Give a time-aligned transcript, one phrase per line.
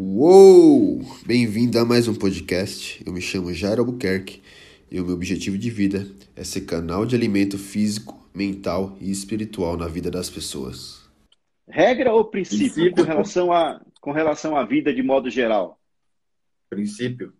[0.00, 1.00] Uou!
[1.26, 3.02] Bem-vindo a mais um podcast.
[3.04, 4.40] Eu me chamo Jairo Albuquerque
[4.88, 6.06] e o meu objetivo de vida
[6.36, 11.10] é ser canal de alimento físico, mental e espiritual na vida das pessoas.
[11.66, 15.80] Regra ou princípio, princípio com, relação a, com relação à vida de modo geral?
[16.70, 17.32] Princípio.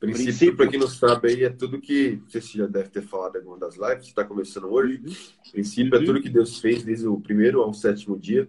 [0.00, 2.18] Princípio, para quem não sabe, aí é tudo que.
[2.22, 5.02] Não sei se já deve ter falado em alguma das lives, está começando hoje.
[5.04, 5.52] Uhum.
[5.52, 6.02] Princípio é uhum.
[6.02, 8.48] é tudo que Deus fez desde o primeiro ao sétimo dia.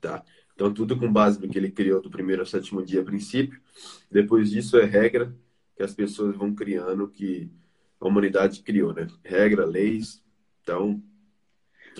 [0.00, 0.24] Tá?
[0.62, 3.60] Então, tudo com base no que ele criou do primeiro ao sétimo dia, a princípio.
[4.08, 5.34] Depois disso, é regra
[5.76, 7.50] que as pessoas vão criando, que
[8.00, 9.08] a humanidade criou, né?
[9.24, 10.22] Regra, leis.
[10.62, 11.02] Então.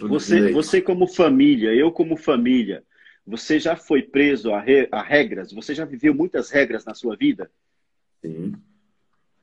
[0.02, 2.85] Você, você, como família, eu, como família,
[3.27, 5.52] você já foi preso a, re, a regras?
[5.52, 7.51] Você já viveu muitas regras na sua vida?
[8.24, 8.55] Sim.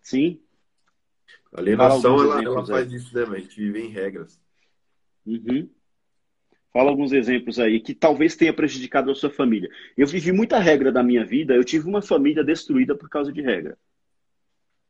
[0.02, 0.40] Sim?
[1.52, 3.24] A alienação, ela, ela faz isso, né?
[3.24, 4.40] A gente vive em regras.
[5.26, 5.70] Uhum.
[6.72, 9.70] Fala alguns exemplos aí que talvez tenha prejudicado a sua família.
[9.98, 13.42] Eu vivi muita regra da minha vida, eu tive uma família destruída por causa de
[13.42, 13.78] regra.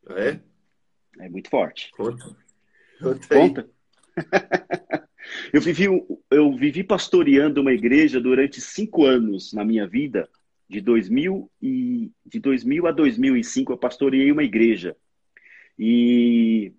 [0.07, 0.39] Ah, é?
[1.19, 1.91] É muito forte.
[1.91, 2.35] Conta.
[2.99, 3.27] Conta.
[3.27, 3.69] Conta.
[5.53, 5.85] eu, vivi,
[6.29, 10.29] eu vivi pastoreando uma igreja durante cinco anos na minha vida.
[10.67, 14.95] De 2000, e, de 2000 a 2005, eu pastoreei uma igreja.
[15.79, 16.73] E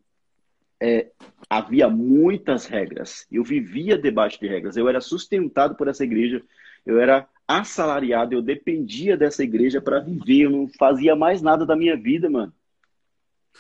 [0.79, 1.11] é,
[1.51, 3.27] havia muitas regras.
[3.31, 4.77] Eu vivia debaixo de regras.
[4.77, 6.41] Eu era sustentado por essa igreja.
[6.87, 8.33] Eu era assalariado.
[8.33, 10.43] Eu dependia dessa igreja para viver.
[10.43, 12.55] Eu não fazia mais nada da minha vida, mano.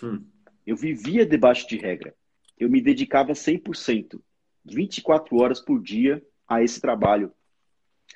[0.01, 0.25] Hum.
[0.65, 2.15] Eu vivia debaixo de regra.
[2.57, 4.21] Eu me dedicava 100%,
[4.65, 7.33] 24 horas por dia a esse trabalho.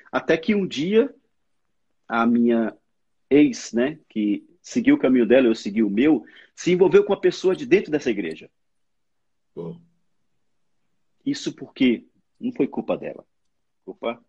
[0.09, 1.13] Até que um dia,
[2.07, 2.73] a minha
[3.29, 7.19] ex, né, que seguiu o caminho dela, eu segui o meu, se envolveu com a
[7.19, 8.49] pessoa de dentro dessa igreja.
[9.55, 9.79] Bom.
[11.25, 12.05] Isso porque
[12.39, 13.25] não foi culpa dela.
[13.83, 14.21] Culpa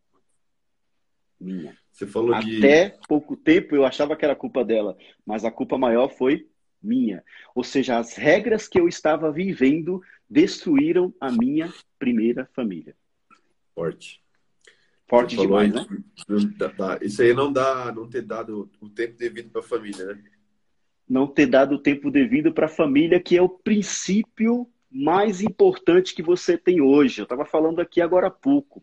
[1.38, 1.76] minha.
[1.92, 2.98] Você falou Até de...
[3.06, 6.48] pouco tempo eu achava que era culpa dela, mas a culpa maior foi
[6.82, 7.22] minha.
[7.54, 12.96] Ou seja, as regras que eu estava vivendo destruíram a minha primeira família.
[13.74, 14.22] Forte.
[15.08, 15.86] Forte demais, né?
[17.02, 20.24] Isso aí não dá, não ter dado o tempo devido para a família, né?
[21.08, 26.14] Não ter dado o tempo devido para a família, que é o princípio mais importante
[26.14, 27.20] que você tem hoje.
[27.20, 28.82] Eu estava falando aqui agora há pouco.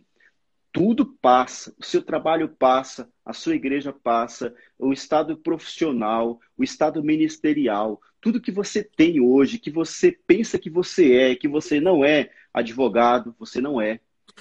[0.71, 7.03] Tudo passa, o seu trabalho passa, a sua igreja passa, o estado profissional, o estado
[7.03, 12.03] ministerial, tudo que você tem hoje, que você pensa que você é, que você não
[12.03, 13.99] é advogado, você não é,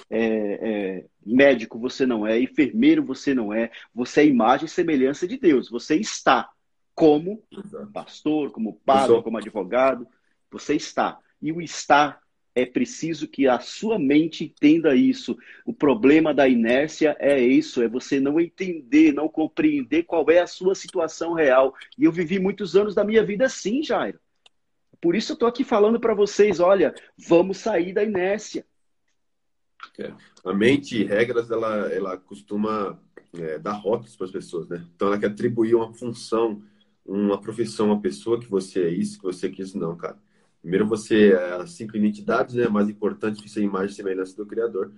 [0.09, 5.29] é, é médico, você não é, enfermeiro, você não é, você é imagem e semelhança
[5.29, 6.51] de Deus, você está
[6.95, 7.43] como
[7.93, 10.07] pastor, como padre, como advogado,
[10.51, 11.19] você está.
[11.43, 12.23] E o estar
[12.55, 15.37] é preciso que a sua mente entenda isso.
[15.65, 20.47] O problema da inércia é isso, é você não entender, não compreender qual é a
[20.47, 21.75] sua situação real.
[21.99, 24.21] E eu vivi muitos anos da minha vida assim, Jairo.
[25.01, 26.95] Por isso eu estou aqui falando para vocês, olha,
[27.27, 28.65] vamos sair da inércia.
[29.99, 30.13] É.
[30.45, 33.01] A mente regras, ela, ela costuma
[33.35, 34.87] é, dar rotas para as pessoas, né?
[34.95, 36.63] Então ela quer atribuir uma função,
[37.05, 40.19] uma profissão uma pessoa que você é isso, que você quis, não, cara
[40.63, 42.69] Primeiro, você é as cinco identidades, né?
[42.69, 44.93] Mais importante que ser imagem e semelhança do Criador.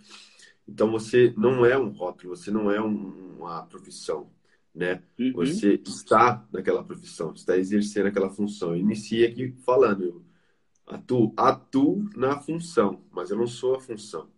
[0.69, 4.31] Então, você não é um rótulo, você não é um, uma profissão,
[4.75, 5.03] né?
[5.19, 5.33] Uhum.
[5.37, 8.77] Você está naquela profissão, está exercendo aquela função.
[8.77, 10.23] inicia aqui falando, eu
[10.87, 14.29] atuo, atuo na função, mas eu não sou a função.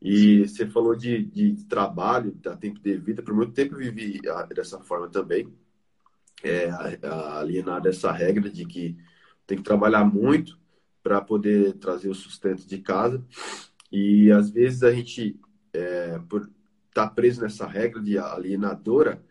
[0.00, 3.22] E você falou de, de trabalho, da tempo de vida.
[3.22, 4.20] Por muito tempo eu vivi
[4.54, 5.52] dessa forma também,
[6.42, 6.70] é,
[7.40, 8.96] alienado essa regra de que
[9.46, 10.58] tem que trabalhar muito
[11.02, 13.24] para poder trazer o sustento de casa.
[13.92, 15.38] E às vezes a gente,
[15.72, 16.42] é, por
[16.88, 19.24] estar tá preso nessa regra de alienadora,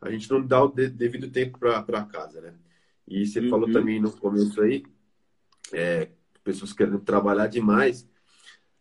[0.00, 2.54] a gente não dá o devido tempo para casa, né?
[3.08, 3.48] E você uhum.
[3.48, 4.84] falou também no começo aí,
[5.72, 6.10] é,
[6.42, 8.08] pessoas querendo trabalhar demais.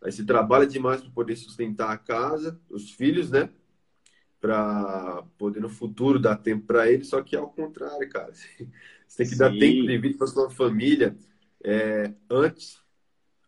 [0.04, 3.50] Aí você trabalha demais para poder sustentar a casa, os filhos, né?
[4.42, 8.34] Para poder no futuro dar tempo para eles, só que é ao contrário, cara.
[9.14, 9.40] Você tem que Sim.
[9.40, 11.16] dar tempo de vida para sua família
[11.64, 12.82] é, antes.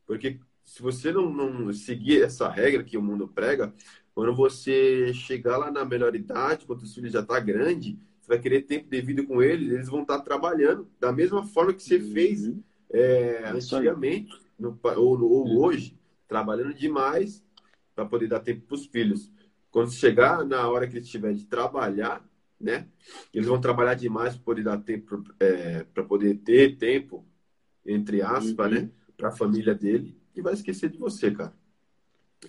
[0.05, 3.73] Porque se você não, não seguir essa regra que o mundo prega,
[4.13, 8.27] quando você chegar lá na melhor idade, quando os filhos já estão tá grande, você
[8.27, 11.73] vai querer tempo de vida com eles, eles vão estar tá trabalhando da mesma forma
[11.73, 12.13] que você uhum.
[12.13, 12.47] fez
[12.91, 15.57] é, é antigamente no, ou, ou uhum.
[15.63, 15.97] hoje,
[16.27, 17.43] trabalhando demais
[17.95, 19.31] para poder dar tempo para os filhos.
[19.71, 22.23] Quando chegar na hora que eles tiver de trabalhar,
[22.59, 22.87] né?
[23.33, 27.25] Eles vão trabalhar demais para poder dar tempo, é, para poder ter tempo,
[27.85, 28.77] entre aspas, né?
[28.77, 28.83] uhum.
[28.85, 28.91] né?
[29.17, 31.53] Para a família dele e vai esquecer de você, cara.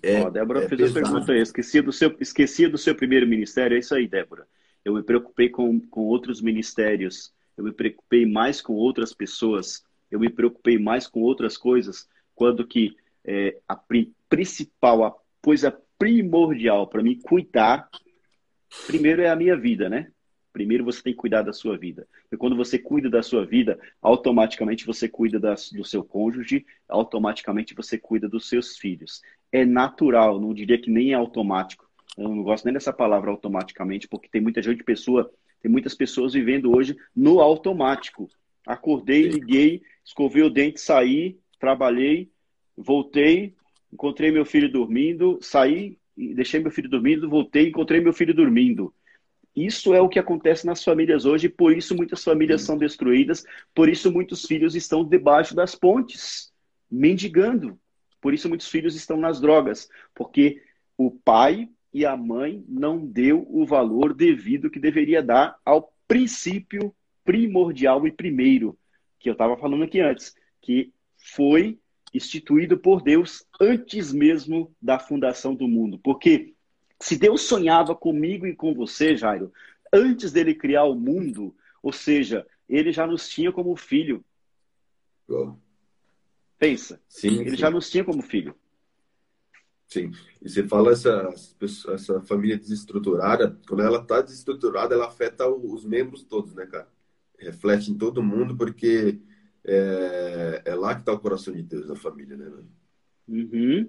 [0.03, 0.99] É, Ó, Débora é fez pesado.
[0.99, 1.41] a pergunta aí.
[1.41, 3.76] Esquecia do, seu, esquecia do seu primeiro ministério?
[3.76, 4.47] É isso aí, Débora.
[4.85, 10.20] eu me preocupei com, com outros ministérios, eu me preocupei mais com outras pessoas, eu
[10.20, 13.79] me preocupei mais com outras coisas, quando que é, a
[14.29, 17.88] principal, a coisa primordial para mim cuidar,
[18.87, 20.11] primeiro é a minha vida, né?
[20.53, 22.09] Primeiro você tem que cuidar da sua vida.
[22.33, 27.75] E quando você cuida da sua vida, automaticamente você cuida das, do seu cônjuge, automaticamente
[27.75, 29.21] você cuida dos seus filhos.
[29.53, 31.87] É natural, não diria que nem é automático.
[32.17, 35.31] Eu não gosto nem dessa palavra automaticamente, porque tem muita gente, pessoa,
[35.61, 38.27] tem muitas pessoas vivendo hoje no automático.
[38.67, 42.31] Acordei, liguei, escovei o dente, saí, trabalhei,
[42.75, 43.55] voltei,
[43.93, 48.95] encontrei meu filho dormindo, saí, deixei meu filho dormindo, voltei, encontrei meu filho dormindo.
[49.55, 53.89] Isso é o que acontece nas famílias hoje, por isso muitas famílias são destruídas, por
[53.89, 56.53] isso muitos filhos estão debaixo das pontes,
[56.91, 57.79] mendigando.
[58.21, 60.63] Por isso muitos filhos estão nas drogas, porque
[60.97, 66.95] o pai e a mãe não deu o valor devido que deveria dar ao princípio
[67.25, 68.79] primordial e primeiro,
[69.19, 71.79] que eu estava falando aqui antes, que foi
[72.17, 75.99] instituído por Deus antes mesmo da fundação do mundo.
[76.03, 76.55] Porque
[77.01, 79.53] se Deus sonhava comigo e com você, Jairo,
[79.93, 84.25] antes dele criar o mundo, ou seja, ele já nos tinha como filho.
[85.29, 85.55] Oh.
[86.59, 87.01] Pensa.
[87.09, 87.57] Sim, ele sim.
[87.57, 88.55] já nos tinha como filho.
[89.87, 90.11] Sim.
[90.43, 91.33] E você fala essa,
[91.93, 96.89] essa família desestruturada, quando ela está desestruturada, ela afeta os membros todos, né, cara?
[97.39, 99.21] Reflete em todo mundo, porque
[99.67, 102.51] é, é lá que está o coração de Deus na família, né?
[103.29, 103.89] Uhum.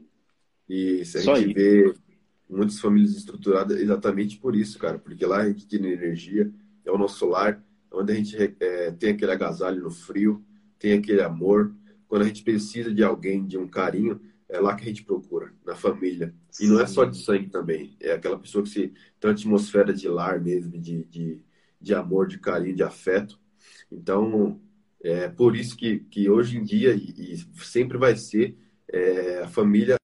[0.68, 1.54] E se a Só gente aí.
[1.54, 1.94] vê
[2.50, 6.52] muitas famílias estruturadas exatamente por isso, cara, porque lá a gente tem energia,
[6.84, 10.44] é o nosso lar, onde a gente é, tem aquele agasalho no frio,
[10.80, 11.74] tem aquele amor.
[12.08, 14.20] Quando a gente precisa de alguém, de um carinho,
[14.50, 16.34] é lá que a gente procura, na família.
[16.52, 16.68] E Sim.
[16.70, 20.08] não é só de sangue também, é aquela pessoa que se tem uma atmosfera de
[20.08, 21.42] lar mesmo, de, de,
[21.80, 23.40] de amor, de carinho, de afeto.
[23.92, 24.60] Então,
[25.08, 28.58] é por isso que, que hoje em dia, e, e sempre vai ser,
[28.92, 29.96] é, a família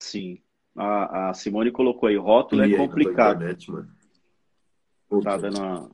[0.00, 0.40] Sim.
[0.74, 3.36] A, a Simone colocou aí, rótulo e é complicado.
[3.36, 3.88] Internet, mano.
[5.22, 5.90] Tá dando uma...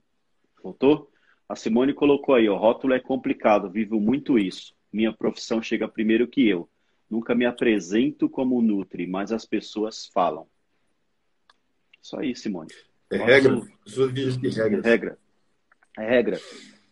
[0.62, 1.10] Voltou?
[1.48, 4.74] A Simone colocou aí, o rótulo é complicado, vivo muito isso.
[4.92, 6.68] Minha profissão chega primeiro que eu.
[7.08, 10.48] Nunca me apresento como Nutri, mas as pessoas falam.
[12.06, 12.70] Isso aí, Simone.
[13.10, 13.60] É regra.
[14.40, 14.80] Que regra.
[14.80, 15.18] Regra.
[15.98, 16.40] É regra.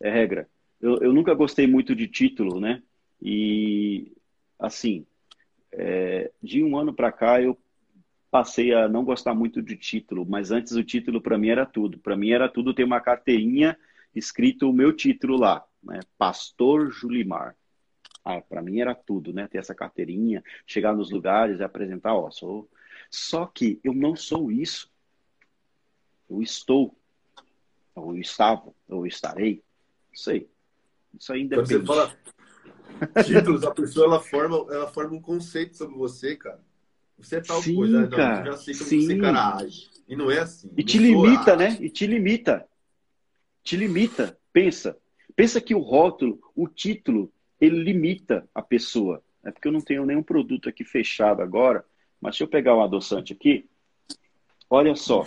[0.01, 0.49] É regra.
[0.81, 2.83] Eu, eu nunca gostei muito de título, né?
[3.23, 4.11] E,
[4.59, 5.07] assim,
[5.71, 7.57] é, de um ano para cá, eu
[8.29, 11.97] passei a não gostar muito de título, mas antes o título para mim era tudo.
[11.97, 13.79] Para mim era tudo ter uma carteirinha
[14.13, 16.01] escrito o meu título lá, né?
[16.19, 17.55] Pastor Julimar.
[18.25, 19.47] Ah, para mim era tudo, né?
[19.47, 22.69] Ter essa carteirinha, chegar nos lugares e apresentar, ó, sou.
[23.09, 24.93] Só que eu não sou isso.
[26.29, 26.97] Eu estou,
[27.95, 29.63] ou estava, ou estarei,
[30.11, 30.49] não sei.
[31.19, 31.69] Isso aí independe.
[31.69, 36.61] Quando você fala, títulos, a pessoa ela forma, ela forma um conceito sobre você, cara.
[37.19, 38.17] Você é tal sim, coisa, né?
[38.17, 39.07] cara, já sei como sim.
[39.07, 39.91] você cara age.
[40.07, 40.71] E não é assim.
[40.77, 41.79] E te limita, né?
[41.81, 42.67] E te limita.
[43.63, 44.39] Te limita.
[44.53, 44.97] Pensa.
[45.35, 49.23] Pensa que o rótulo, o título, ele limita a pessoa.
[49.45, 51.85] É porque eu não tenho nenhum produto aqui fechado agora,
[52.21, 53.69] mas se eu pegar um adoçante aqui.
[54.69, 55.27] Olha só.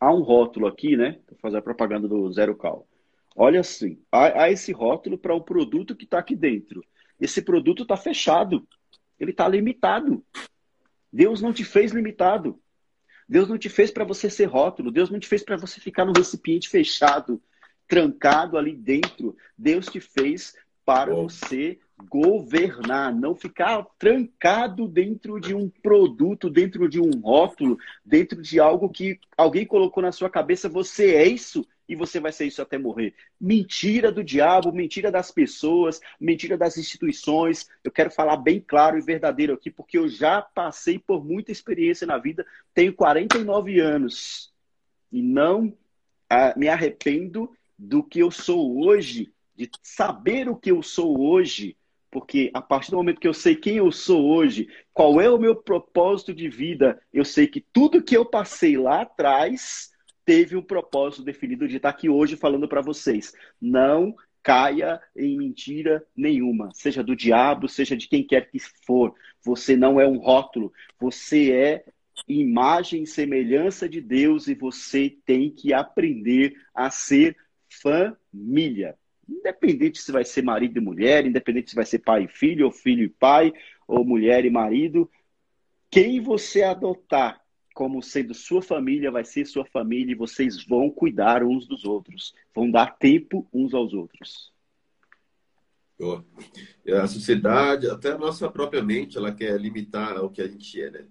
[0.00, 1.18] Há um rótulo aqui, né?
[1.28, 2.86] Vou fazer a propaganda do Zero Cal.
[3.34, 6.84] Olha assim, há, há esse rótulo para o produto que está aqui dentro.
[7.20, 8.66] Esse produto está fechado.
[9.18, 10.24] Ele está limitado.
[11.12, 12.60] Deus não te fez limitado.
[13.28, 14.90] Deus não te fez para você ser rótulo.
[14.90, 17.42] Deus não te fez para você ficar no recipiente fechado,
[17.86, 19.36] trancado ali dentro.
[19.56, 27.00] Deus te fez para você governar, não ficar trancado dentro de um produto, dentro de
[27.00, 30.68] um rótulo, dentro de algo que alguém colocou na sua cabeça.
[30.68, 33.14] Você é isso e você vai ser isso até morrer.
[33.40, 37.68] Mentira do diabo, mentira das pessoas, mentira das instituições.
[37.82, 42.06] Eu quero falar bem claro e verdadeiro aqui, porque eu já passei por muita experiência
[42.06, 44.52] na vida, tenho 49 anos
[45.10, 45.74] e não
[46.28, 51.76] ah, me arrependo do que eu sou hoje, de saber o que eu sou hoje,
[52.10, 55.38] porque a partir do momento que eu sei quem eu sou hoje, qual é o
[55.38, 59.90] meu propósito de vida, eu sei que tudo que eu passei lá atrás
[60.24, 63.32] teve um propósito definido de estar aqui hoje falando para vocês.
[63.60, 69.14] Não caia em mentira nenhuma, seja do diabo, seja de quem quer que for.
[69.44, 71.84] Você não é um rótulo, você é
[72.26, 77.36] imagem e semelhança de Deus e você tem que aprender a ser
[77.82, 78.96] família.
[79.28, 82.72] Independente se vai ser marido e mulher, independente se vai ser pai e filho ou
[82.72, 83.52] filho e pai,
[83.86, 85.10] ou mulher e marido,
[85.90, 87.40] quem você adotar
[87.74, 92.34] como sendo sua família, vai ser sua família e vocês vão cuidar uns dos outros,
[92.52, 94.52] vão dar tempo uns aos outros.
[96.88, 100.90] A sociedade, até a nossa própria mente, ela quer limitar o que a gente é,
[100.90, 101.04] né?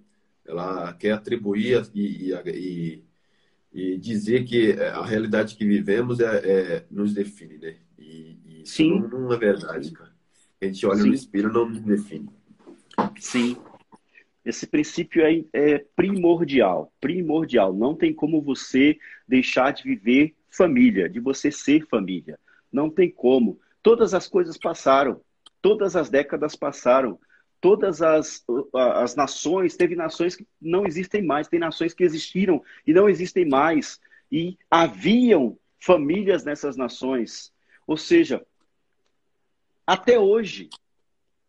[0.46, 3.04] Ela quer atribuir e, e,
[3.74, 7.78] e dizer que a realidade que vivemos é, é nos define, né?
[7.98, 9.00] E, e isso Sim.
[9.02, 10.12] Não, não, é verdade, cara.
[10.62, 11.10] A gente olha Sim.
[11.10, 12.30] no espelho não nos define.
[13.20, 13.58] Sim.
[14.44, 17.74] Esse princípio é, é primordial, primordial.
[17.74, 22.40] Não tem como você deixar de viver família, de você ser família.
[22.72, 23.60] Não tem como.
[23.84, 25.22] Todas as coisas passaram,
[25.62, 27.20] todas as décadas passaram,
[27.60, 32.94] todas as, as nações, teve nações que não existem mais, tem nações que existiram e
[32.94, 34.00] não existem mais.
[34.32, 37.52] E haviam famílias nessas nações.
[37.88, 38.46] Ou seja,
[39.86, 40.70] até hoje,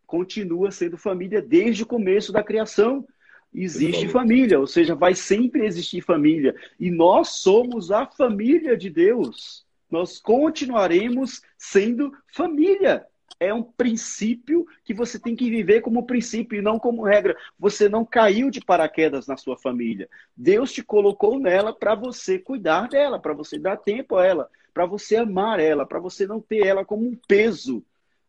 [0.07, 3.05] continua sendo família desde o começo da criação.
[3.53, 6.55] Existe família, ou seja, vai sempre existir família.
[6.79, 9.65] E nós somos a família de Deus.
[9.91, 13.05] Nós continuaremos sendo família.
[13.39, 17.37] É um princípio que você tem que viver como princípio e não como regra.
[17.57, 20.09] Você não caiu de paraquedas na sua família.
[20.35, 24.85] Deus te colocou nela para você cuidar dela, para você dar tempo a ela, para
[24.85, 27.83] você amar ela, para você não ter ela como um peso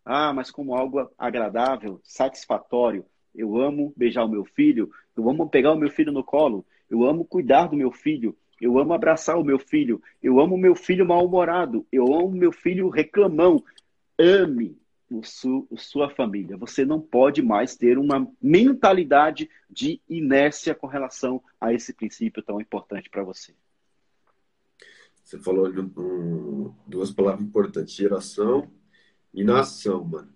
[0.05, 3.05] ah, mas como algo agradável, satisfatório.
[3.35, 7.05] Eu amo beijar o meu filho, eu amo pegar o meu filho no colo, eu
[7.05, 11.07] amo cuidar do meu filho, eu amo abraçar o meu filho, eu amo meu filho
[11.07, 13.63] mal-humorado, eu amo meu filho reclamão.
[14.19, 14.77] Ame
[15.11, 16.57] o su, sua família.
[16.57, 22.61] Você não pode mais ter uma mentalidade de inércia com relação a esse princípio tão
[22.61, 23.55] importante para você.
[25.25, 28.71] Você falou um, duas palavras importantes: geração
[29.35, 30.33] e na ação, mano.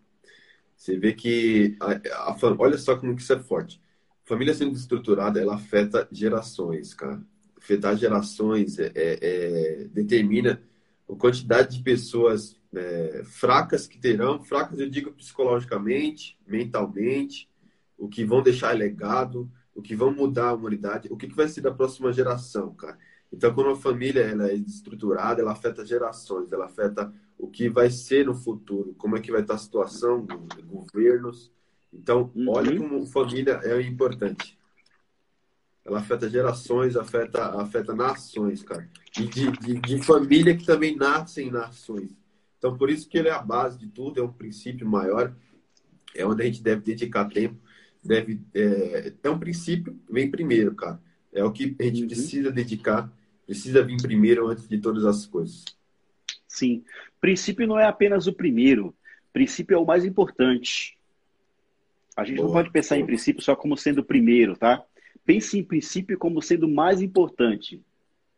[0.77, 3.81] Você vê que a, a, olha só como que isso é forte.
[4.25, 7.23] Família sendo estruturada, ela afeta gerações, cara.
[7.57, 10.63] Afetar gerações é, é, é determina
[11.09, 17.49] a quantidade de pessoas é, fracas que terão, fracas eu digo psicologicamente, mentalmente,
[17.97, 21.49] o que vão deixar legado, o que vão mudar a humanidade, o que, que vai
[21.49, 22.99] ser da próxima geração, cara.
[23.33, 27.91] Então, quando a família ela é estruturada, ela afeta gerações, ela afeta o que vai
[27.91, 31.51] ser no futuro, como é que vai estar a situação dos governos.
[31.93, 32.49] Então, uhum.
[32.49, 34.57] olha como família é importante.
[35.85, 38.89] Ela afeta gerações, afeta, afeta nações, cara.
[39.19, 42.11] E de, de, de família que também nascem nações.
[42.59, 45.35] Então, por isso que ele é a base de tudo, é um princípio maior,
[46.15, 47.57] é onde a gente deve dedicar tempo.
[48.03, 50.99] Deve, é, é um princípio, vem primeiro, cara.
[51.33, 52.09] É o que a gente uhum.
[52.09, 53.13] precisa dedicar,
[53.45, 55.65] precisa vir primeiro antes de todas as coisas.
[56.49, 56.85] Sim.
[57.21, 58.95] Princípio não é apenas o primeiro.
[59.33, 60.97] Princípio é o mais importante.
[62.17, 64.83] A gente boa, não pode pensar em princípio só como sendo o primeiro, tá?
[65.25, 67.83] Pense em princípio como sendo mais importante,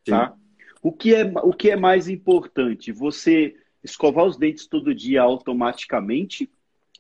[0.05, 0.37] tá?
[0.83, 2.93] O que, é, o que é mais importante?
[2.93, 6.49] Você escovar os dentes todo dia automaticamente?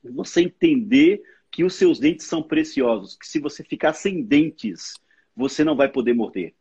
[0.03, 4.95] Você entender que os seus dentes são preciosos, que se você ficar sem dentes,
[5.35, 6.55] você não vai poder morder.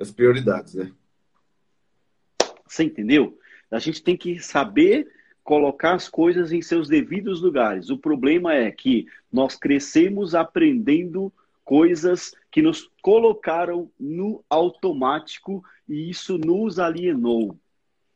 [0.00, 0.92] As prioridades, né?
[2.66, 3.38] Você entendeu?
[3.70, 5.10] A gente tem que saber
[5.42, 7.90] colocar as coisas em seus devidos lugares.
[7.90, 11.32] O problema é que nós crescemos aprendendo
[11.68, 17.60] coisas que nos colocaram no automático e isso nos alienou.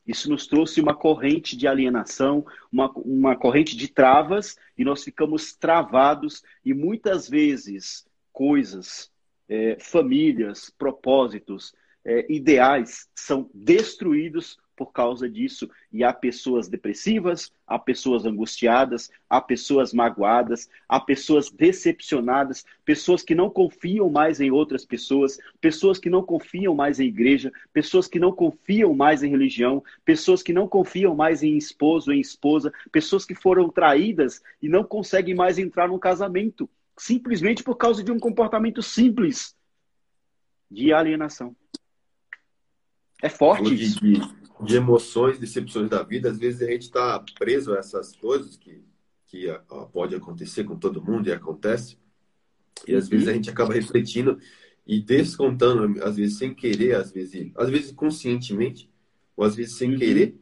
[0.07, 5.55] Isso nos trouxe uma corrente de alienação, uma, uma corrente de travas, e nós ficamos
[5.55, 9.13] travados, e muitas vezes coisas,
[9.47, 11.75] é, famílias, propósitos,
[12.07, 15.69] é, ideais são destruídos por causa disso.
[15.93, 23.35] E há pessoas depressivas, há pessoas angustiadas, há pessoas magoadas, há pessoas decepcionadas, pessoas que
[23.35, 28.19] não confiam mais em outras pessoas, pessoas que não confiam mais em igreja, pessoas que
[28.19, 33.25] não confiam mais em religião, pessoas que não confiam mais em esposo, em esposa, pessoas
[33.25, 38.19] que foram traídas e não conseguem mais entrar num casamento, simplesmente por causa de um
[38.19, 39.55] comportamento simples
[40.71, 41.55] de alienação.
[43.23, 44.01] É forte de,
[44.65, 46.31] de, emoções, decepções da vida.
[46.31, 48.83] Às vezes a gente está preso a essas coisas que,
[49.27, 51.99] que ó, pode acontecer com todo mundo e acontece.
[52.87, 54.39] E às vezes a gente acaba refletindo
[54.87, 58.91] e descontando, às vezes sem querer, às vezes, às vezes conscientemente,
[59.37, 59.99] ou às vezes sem uhum.
[59.99, 60.37] querer,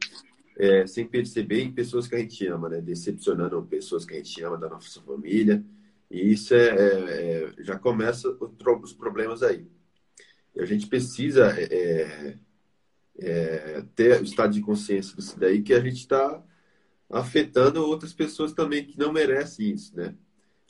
[0.57, 2.81] é, sem perceber em pessoas que a gente ama, né?
[2.81, 5.63] Decepcionando pessoas que a gente ama da nossa família.
[6.09, 8.29] E isso é, é, é já começa
[8.83, 9.65] os problemas aí.
[10.55, 12.37] E a gente precisa é,
[13.21, 16.43] é é, ter o estado de consciência disso daí, que a gente está
[17.09, 20.15] afetando outras pessoas também que não merecem isso, né?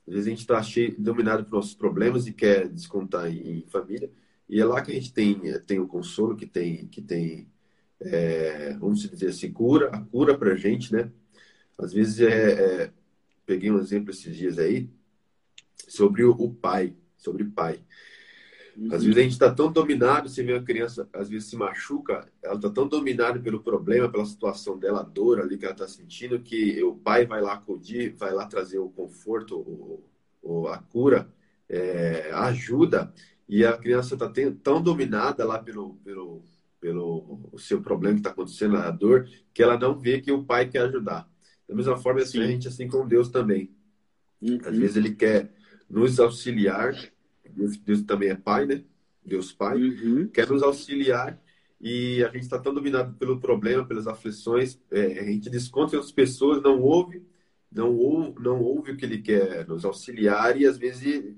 [0.07, 3.65] Às vezes a gente está cheio, dominado por nossos problemas e quer descontar em, em,
[3.69, 4.11] família.
[4.49, 7.47] E é lá que a gente tem, tem o consolo, que tem, que tem
[8.01, 11.11] é, vamos dizer assim, cura, a cura para a gente, né?
[11.77, 12.91] Às vezes, é, é,
[13.45, 14.89] peguei um exemplo esses dias aí
[15.87, 17.79] sobre o, o pai, sobre pai.
[18.91, 22.27] Às vezes a gente está tão dominado, você vê uma criança, às vezes se machuca,
[22.41, 25.87] ela está tão dominada pelo problema, pela situação dela, a dor ali que ela está
[25.87, 29.57] sentindo, que o pai vai lá acudir, vai lá trazer o conforto,
[30.41, 31.27] o, a cura,
[31.67, 33.13] é, a ajuda,
[33.47, 34.31] e a criança está
[34.63, 36.41] tão dominada lá pelo, pelo,
[36.79, 40.43] pelo o seu problema que está acontecendo, a dor, que ela não vê que o
[40.43, 41.29] pai quer ajudar.
[41.67, 43.69] Da mesma forma, assim, a gente assim com Deus também.
[44.41, 44.59] Uhum.
[44.63, 45.51] Às vezes ele quer
[45.89, 46.93] nos auxiliar
[47.55, 48.83] Deus, Deus também é Pai, né?
[49.23, 50.27] Deus Pai, uhum.
[50.27, 51.39] quer nos auxiliar
[51.79, 56.11] e a gente está tão dominado pelo problema, pelas aflições, é, a gente desconta as
[56.11, 57.25] pessoas, não ouve,
[57.71, 61.35] não ouve, não ouve o que ele quer nos auxiliar e às vezes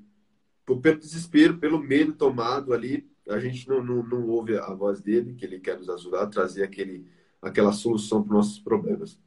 [0.66, 5.34] pelo desespero, pelo medo tomado ali, a gente não, não, não ouve a voz dele,
[5.34, 7.06] que ele quer nos ajudar a trazer aquele,
[7.42, 9.20] aquela solução para os nossos problemas.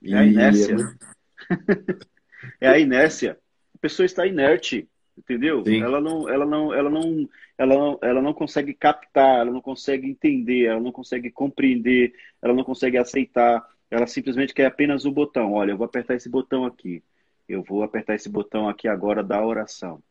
[0.00, 0.72] E, é a inércia.
[0.72, 1.06] É, muito...
[2.60, 3.38] é a inércia.
[3.74, 5.64] A pessoa está inerte entendeu?
[5.64, 5.82] Sim.
[5.82, 10.08] Ela não, ela não, ela não, ela não, ela não consegue captar, ela não consegue
[10.08, 13.64] entender, ela não consegue compreender, ela não consegue aceitar.
[13.90, 15.52] Ela simplesmente quer apenas o botão.
[15.52, 17.02] Olha, eu vou apertar esse botão aqui.
[17.48, 20.02] Eu vou apertar esse botão aqui agora da oração.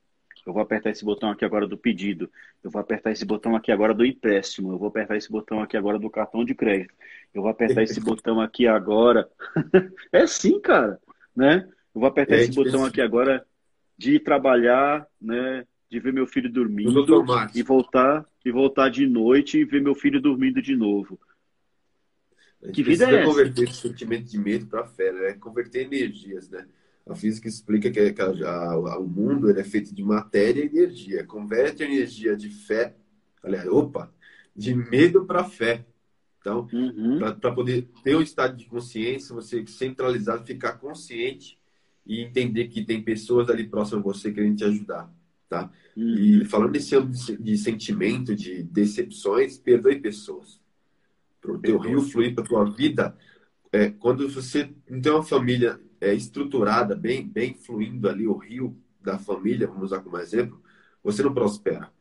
[0.46, 2.30] Eu vou apertar esse botão aqui agora do pedido.
[2.64, 4.74] Eu vou apertar esse botão aqui agora do empréstimo.
[4.74, 6.94] Eu vou apertar esse botão aqui agora do cartão de crédito.
[7.34, 9.28] Eu vou apertar esse botão aqui agora.
[10.12, 11.00] é assim, cara,
[11.36, 11.68] né?
[11.96, 13.46] Eu vou apertar é esse botão aqui agora
[14.04, 17.06] de trabalhar, né, de ver meu filho dormindo
[17.56, 21.18] e voltar e voltar de noite e ver meu filho dormindo de novo.
[22.74, 23.30] que vida é essa?
[23.30, 25.34] converter esse sentimento de medo para fé, né?
[25.34, 26.68] Converter energias, né?
[27.08, 30.68] A física explica que, que a, a, o mundo ele é feito de matéria e
[30.68, 31.24] energia.
[31.24, 32.96] Converte a energia de fé,
[33.42, 34.14] aliás, opa,
[34.54, 35.86] de medo para fé.
[36.40, 37.20] Então, uhum.
[37.40, 41.58] para poder ter um estado de consciência, você centralizar, ficar consciente
[42.06, 45.12] e entender que tem pessoas ali próximas a você querendo te ajudar,
[45.48, 45.72] tá?
[45.96, 46.16] Uhum.
[46.16, 50.60] E falando desse âmbito de sentimento, de decepções, perdoe pessoas.
[51.40, 53.16] Para o teu rio fluir para tua vida,
[53.72, 58.78] é, quando você não tem uma família é, estruturada, bem, bem fluindo ali o rio
[59.02, 60.62] da família, vamos usar como exemplo,
[61.04, 61.92] você não prospera.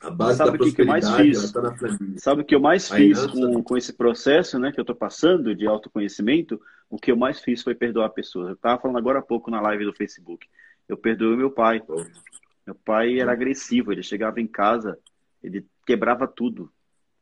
[0.00, 1.52] A base Sabe da que eu mais fiz?
[1.52, 1.74] Tá
[2.16, 5.54] Sabe o que eu mais fiz com, com esse processo né, que eu estou passando
[5.54, 6.60] de autoconhecimento?
[6.88, 8.48] O que eu mais fiz foi perdoar pessoas.
[8.48, 10.46] Eu estava falando agora há pouco na live do Facebook.
[10.88, 11.82] Eu perdoei meu pai.
[12.64, 14.98] Meu pai era agressivo, ele chegava em casa,
[15.42, 16.70] ele quebrava tudo.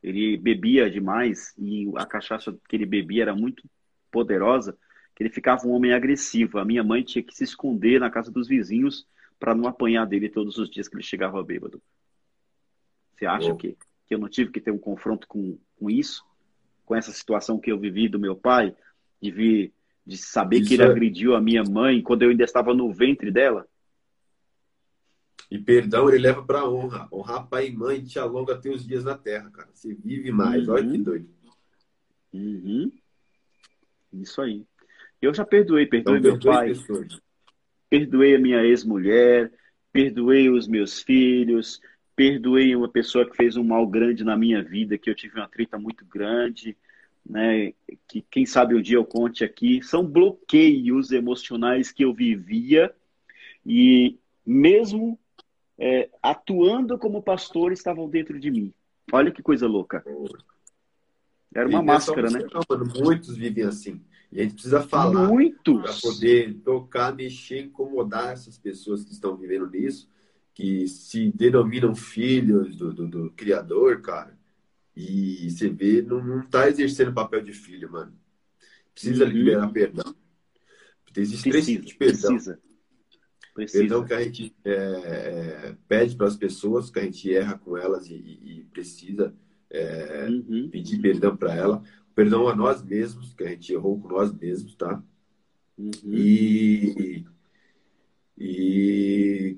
[0.03, 3.63] Ele bebia demais e a cachaça que ele bebia era muito
[4.11, 4.77] poderosa,
[5.15, 6.59] que ele ficava um homem agressivo.
[6.59, 9.07] A minha mãe tinha que se esconder na casa dos vizinhos
[9.39, 11.81] para não apanhar dele todos os dias que ele chegava bêbado.
[13.17, 13.75] Você acha que,
[14.05, 16.23] que eu não tive que ter um confronto com, com isso?
[16.85, 18.75] Com essa situação que eu vivi do meu pai?
[19.19, 19.73] De, vir,
[20.05, 20.85] de saber isso que ele é...
[20.85, 23.67] agrediu a minha mãe quando eu ainda estava no ventre dela?
[25.49, 27.07] E perdão ele leva para honra.
[27.11, 29.69] Honrar pai e mãe te alonga teus dias na terra, cara.
[29.73, 30.67] Você vive mais.
[30.67, 30.73] Uhum.
[30.73, 31.29] Olha que doido.
[32.33, 32.91] Uhum.
[34.13, 34.63] Isso aí.
[35.21, 36.67] Eu já perdoei, perdoei então, meu pai.
[36.69, 37.19] Pessoas.
[37.89, 39.51] Perdoei a minha ex-mulher,
[39.91, 41.79] perdoei os meus filhos,
[42.17, 45.47] perdoei uma pessoa que fez um mal grande na minha vida, que eu tive uma
[45.47, 46.75] treta muito grande,
[47.23, 47.73] né?
[48.07, 49.83] Que quem sabe um dia eu conte aqui.
[49.83, 52.91] São bloqueios emocionais que eu vivia
[53.63, 55.19] e mesmo
[55.77, 58.73] é, atuando como pastor estavam dentro de mim.
[59.11, 60.03] Olha que coisa louca.
[61.53, 62.39] Era uma máscara, né?
[62.51, 64.01] Não, muitos vivem assim.
[64.31, 69.69] E a gente precisa falar para poder tocar, mexer, incomodar essas pessoas que estão vivendo
[69.69, 70.09] nisso
[70.57, 74.35] que se denominam filhos do, do, do Criador, cara,
[74.95, 78.11] e você vê, não, não tá exercendo o papel de filho, mano.
[78.91, 79.29] Precisa uhum.
[79.29, 80.15] liberar perdão.
[81.15, 82.31] Existem três tipos de perdão.
[82.31, 82.59] Precisa.
[83.53, 83.79] Precisa.
[83.79, 87.77] Perdão que a gente é, é, pede para as pessoas, que a gente erra com
[87.77, 89.35] elas e, e precisa
[89.69, 90.69] é, uhum.
[90.71, 91.83] pedir perdão para ela.
[92.15, 95.03] Perdão a nós mesmos, que a gente errou com nós mesmos, tá?
[95.77, 95.91] Uhum.
[96.03, 97.25] E,
[98.35, 99.57] e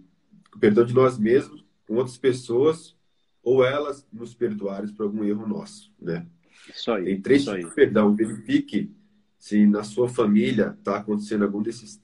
[0.57, 2.95] perdão de nós mesmos com outras pessoas
[3.43, 6.25] ou elas nos perdoarem por algum erro nosso, né?
[6.69, 7.05] Isso aí.
[7.05, 8.15] Tem três tipos de perdão.
[8.15, 8.91] Verifique
[9.37, 11.99] se na sua família está acontecendo algum desses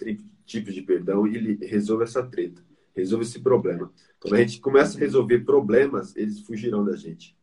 [0.45, 2.63] tipos de perdão e ele resolve essa treta,
[2.95, 3.91] resolve esse problema.
[4.19, 7.35] Quando a gente começa a resolver problemas, eles fugirão da gente.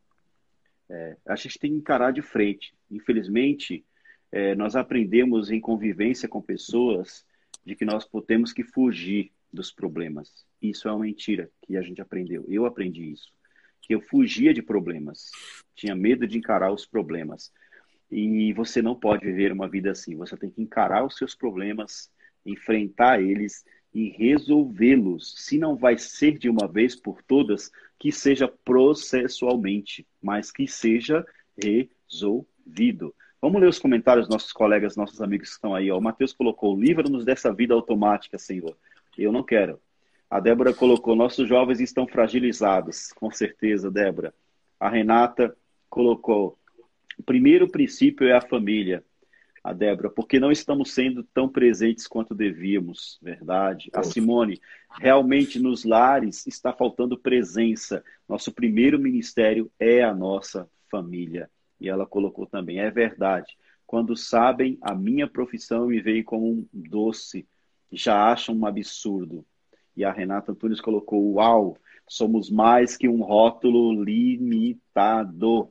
[0.89, 2.75] É, a gente tem que encarar de frente.
[2.91, 3.85] Infelizmente,
[4.31, 7.25] é, nós aprendemos em convivência com pessoas
[7.65, 10.45] de que nós temos que fugir dos problemas.
[10.61, 12.45] Isso é uma mentira que a gente aprendeu.
[12.49, 13.33] Eu aprendi isso.
[13.81, 15.31] Que eu fugia de problemas.
[15.75, 17.53] Tinha medo de encarar os problemas.
[18.11, 20.17] E você não pode viver uma vida assim.
[20.17, 22.11] Você tem que encarar os seus problemas,
[22.45, 25.35] enfrentar eles e resolvê-los.
[25.37, 31.27] Se não vai ser de uma vez por todas, que seja processualmente, mas que seja
[31.57, 33.15] resolvido.
[33.41, 35.91] Vamos ler os comentários dos nossos colegas, nossos amigos que estão aí.
[35.91, 35.99] Ó.
[35.99, 38.77] O Matheus colocou: livra-nos dessa vida automática, Senhor.
[39.17, 39.81] Eu não quero.
[40.31, 43.13] A Débora colocou: nossos jovens estão fragilizados.
[43.13, 44.35] Com certeza, Débora.
[44.81, 45.55] A Renata
[45.91, 46.59] colocou:
[47.19, 49.05] o primeiro princípio é a família.
[49.63, 53.91] A Débora, porque não estamos sendo tão presentes quanto devíamos, verdade.
[53.93, 58.03] A Simone, realmente nos lares está faltando presença.
[58.29, 61.49] Nosso primeiro ministério é a nossa família.
[61.81, 63.57] E ela colocou também: é verdade.
[63.87, 67.47] Quando sabem a minha profissão me veem como um doce,
[67.93, 69.45] já acham um absurdo.
[69.97, 71.77] E a Renata Antunes colocou: Uau,
[72.09, 75.69] somos mais que um rótulo limitado.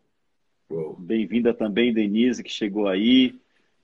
[1.00, 3.36] Bem-vinda também, Denise, que chegou aí.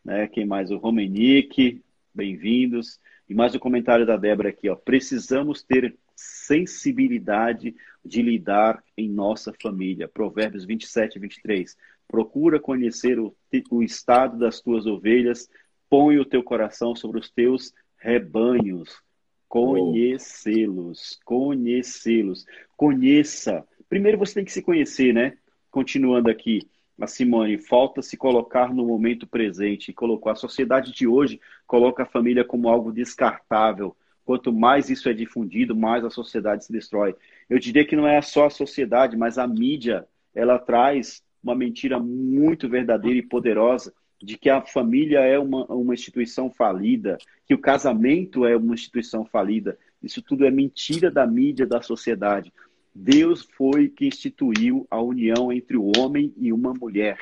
[0.05, 0.27] Né?
[0.27, 0.71] Quem mais?
[0.71, 2.99] O Romenique, bem-vindos.
[3.27, 4.75] E mais um comentário da Débora aqui, ó.
[4.75, 10.07] Precisamos ter sensibilidade de lidar em nossa família.
[10.07, 11.75] Provérbios 27 e 23.
[12.07, 13.35] Procura conhecer o,
[13.69, 15.49] o estado das tuas ovelhas,
[15.89, 19.01] põe o teu coração sobre os teus rebanhos.
[19.47, 22.45] Conhecê-los, conhecê-los.
[22.75, 23.65] Conheça.
[23.87, 25.37] Primeiro você tem que se conhecer, né?
[25.71, 26.67] Continuando aqui,
[26.99, 29.93] a Simone, falta se colocar no momento presente.
[29.93, 33.95] Colocou a sociedade de hoje coloca a família como algo descartável.
[34.25, 37.15] Quanto mais isso é difundido, mais a sociedade se destrói.
[37.49, 40.05] Eu diria que não é só a sociedade, mas a mídia,
[40.35, 45.93] ela traz uma mentira muito verdadeira e poderosa de que a família é uma, uma
[45.93, 49.77] instituição falida, que o casamento é uma instituição falida.
[50.01, 52.51] Isso tudo é mentira da mídia, da sociedade.
[52.93, 57.17] Deus foi que instituiu a união entre o homem e uma mulher.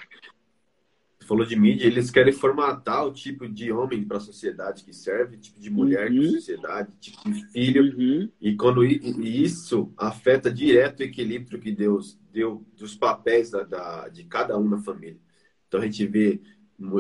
[1.28, 5.38] Falou de mídia, eles querem formatar o tipo de homem para a sociedade que serve,
[5.38, 6.18] tipo de mulher uhum.
[6.18, 7.98] para a sociedade, tipo de filho.
[7.98, 8.30] Uhum.
[8.40, 14.24] E quando isso afeta direto o equilíbrio que Deus deu dos papéis da, da de
[14.26, 15.18] cada um na família.
[15.68, 16.40] Então a gente vê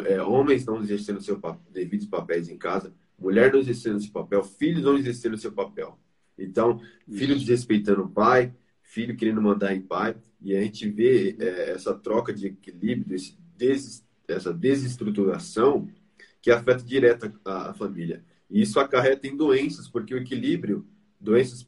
[0.05, 1.39] é, homens não exercendo seus
[1.71, 5.97] devidos papéis em casa, mulher não exercendo seu papel, filhos não exercendo seu papel.
[6.37, 11.71] Então, filho desrespeitando o pai, filho querendo mandar em pai, e a gente vê é,
[11.71, 15.89] essa troca de equilíbrio, esse des, essa desestruturação
[16.41, 18.23] que afeta direto a, a, família.
[18.49, 20.85] E isso acarreta em doenças, porque o equilíbrio,
[21.19, 21.63] doenças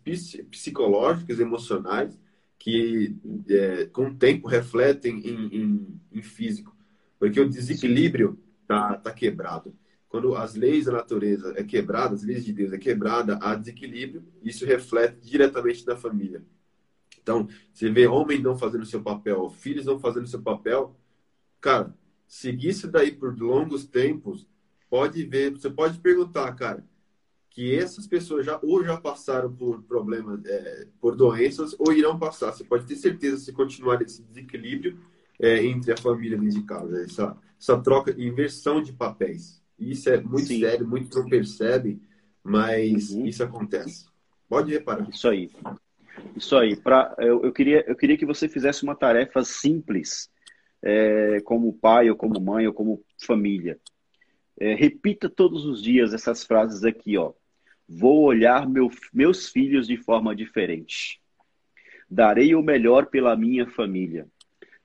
[0.52, 2.17] psicológicas, emocionais,
[2.60, 3.15] que
[3.50, 6.77] é, com o tempo refletem em, em, em físico.
[7.19, 9.75] Porque o desequilíbrio tá, tá quebrado.
[10.10, 14.23] Quando as leis da natureza é quebrada, as leis de Deus é quebrada, há desequilíbrio,
[14.41, 16.43] isso reflete diretamente na família.
[17.21, 20.95] Então, você vê homem não fazendo seu papel, filhos não fazendo seu papel,
[21.60, 21.93] cara,
[22.25, 24.47] seguir isso daí por longos tempos,
[24.89, 26.86] pode ver, você pode perguntar, cara,
[27.49, 32.53] que essas pessoas já ou já passaram por problemas, é, por doenças, ou irão passar.
[32.53, 34.99] Você pode ter certeza se continuar esse desequilíbrio
[35.39, 39.62] é, entre a família dentro de casa, essa, essa troca, inversão de papéis.
[39.78, 40.62] Isso é muito Sim.
[40.62, 42.02] sério, muitos não percebem,
[42.43, 43.26] mas uhum.
[43.26, 44.06] isso acontece.
[44.50, 45.08] Pode reparar.
[45.10, 45.52] Isso aí.
[46.36, 46.76] Isso aí.
[46.76, 50.30] Pra, eu, eu, queria, eu queria que você fizesse uma tarefa simples,
[50.82, 53.80] é, como pai, ou como mãe, ou como família.
[54.60, 57.34] É, repita todos os dias essas frases aqui, ó.
[57.88, 61.21] Vou olhar meu, meus filhos de forma diferente.
[62.10, 64.28] Darei o melhor pela minha família.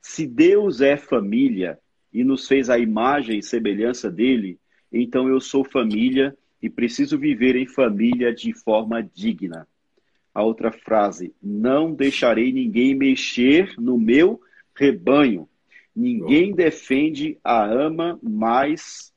[0.02, 1.78] Se Deus é família
[2.12, 4.58] e nos fez a imagem e semelhança dele,
[4.92, 9.66] então eu sou família e preciso viver em família de forma digna.
[10.34, 14.40] A outra frase: não deixarei ninguém mexer no meu
[14.74, 15.48] rebanho.
[15.94, 19.12] Ninguém defende a ama mais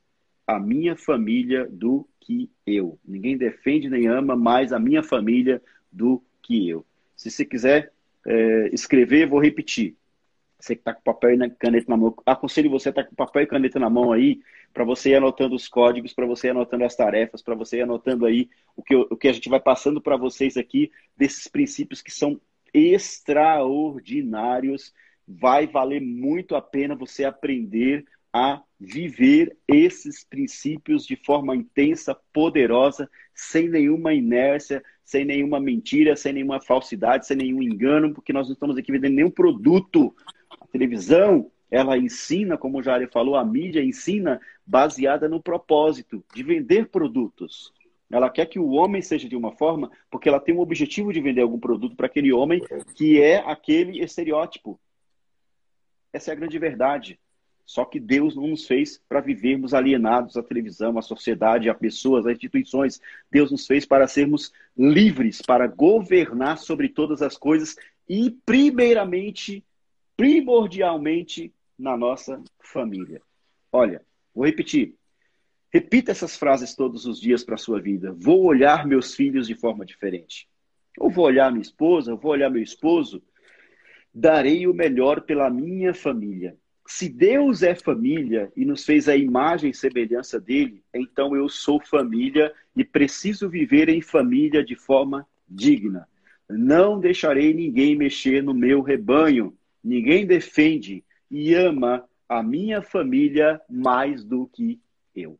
[0.45, 2.99] a minha família do que eu.
[3.03, 6.85] Ninguém defende nem ama mais a minha família do que eu.
[7.15, 7.91] Se você quiser
[8.25, 9.95] é, escrever, vou repetir.
[10.65, 13.43] Você que está com papel e caneta na mão, aconselho você a tá com papel
[13.43, 14.39] e caneta na mão aí,
[14.73, 17.83] para você ir anotando os códigos, para você ir anotando as tarefas, para você ir
[17.83, 22.01] anotando aí o que, o que a gente vai passando para vocês aqui, desses princípios
[22.01, 22.41] que são
[22.73, 24.91] extraordinários.
[25.27, 33.07] Vai valer muito a pena você aprender a viver esses princípios de forma intensa, poderosa,
[33.35, 38.53] sem nenhuma inércia, sem nenhuma mentira, sem nenhuma falsidade, sem nenhum engano, porque nós não
[38.53, 40.11] estamos aqui vendendo nenhum produto,
[40.75, 46.89] televisão, ela ensina, como o Jari falou, a mídia ensina baseada no propósito de vender
[46.89, 47.71] produtos.
[48.11, 51.21] Ela quer que o homem seja de uma forma porque ela tem um objetivo de
[51.21, 52.61] vender algum produto para aquele homem
[52.93, 54.77] que é aquele estereótipo.
[56.11, 57.17] Essa é a grande verdade.
[57.65, 62.27] Só que Deus não nos fez para vivermos alienados à televisão, à sociedade, a pessoas,
[62.27, 63.01] a instituições.
[63.31, 67.75] Deus nos fez para sermos livres, para governar sobre todas as coisas
[68.07, 69.63] e, primeiramente,
[70.15, 73.21] primordialmente, na nossa família.
[73.71, 74.01] Olha,
[74.33, 74.95] vou repetir.
[75.71, 78.15] Repita essas frases todos os dias para a sua vida.
[78.17, 80.47] Vou olhar meus filhos de forma diferente.
[80.97, 83.21] Ou vou olhar minha esposa, ou vou olhar meu esposo.
[84.13, 89.71] Darei o melhor pela minha família se Deus é família e nos fez a imagem
[89.71, 96.07] e semelhança dele, então eu sou família e preciso viver em família de forma digna.
[96.47, 99.57] Não deixarei ninguém mexer no meu rebanho.
[99.85, 104.81] Ninguém defende e ama a minha família mais do que
[105.15, 105.39] eu.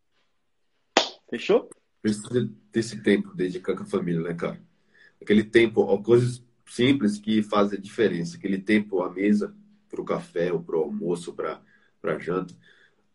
[1.28, 1.68] Fechou?
[2.00, 4.62] Precisa desse tempo dedicar com a família, né, cara?
[5.20, 8.38] Aquele tempo, ó, coisas simples que fazem a diferença.
[8.38, 9.52] Aquele tempo à mesa,
[9.90, 11.60] para o café, ou para o almoço, para
[12.04, 12.54] a janta.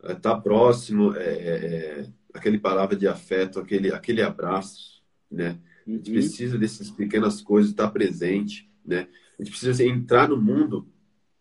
[0.01, 5.61] Estar é, tá próximo, é, é, é, aquele palavra de afeto, aquele, aquele abraço, né?
[5.87, 6.17] A gente uhum.
[6.17, 9.07] precisa dessas pequenas coisas, estar tá presente, né?
[9.39, 10.89] A gente precisa entrar no mundo,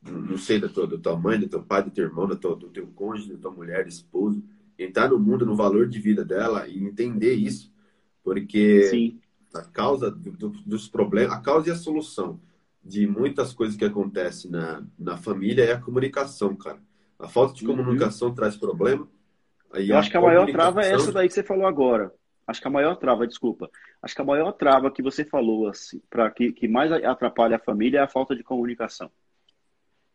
[0.10, 2.56] não sei, da tua, da tua mãe, do teu pai, do teu irmão, do teu,
[2.56, 4.44] do teu cônjuge, da tua mulher, esposo,
[4.78, 7.72] entrar no mundo, no valor de vida dela e entender isso,
[8.24, 9.20] porque Sim.
[9.54, 12.40] a causa do, do, dos problemas, a causa e a solução
[12.84, 16.80] de muitas coisas que acontecem na, na família é a comunicação, cara.
[17.18, 17.76] A falta de uhum.
[17.76, 18.36] comunicação uhum.
[18.36, 19.08] traz problema.
[19.74, 22.12] Eu acho que a maior trava é essa daí que você falou agora.
[22.48, 23.70] Acho que a maior trava, desculpa.
[24.02, 27.60] Acho que a maior trava que você falou, assim, para que, que mais atrapalha a
[27.60, 29.12] família é a falta de comunicação.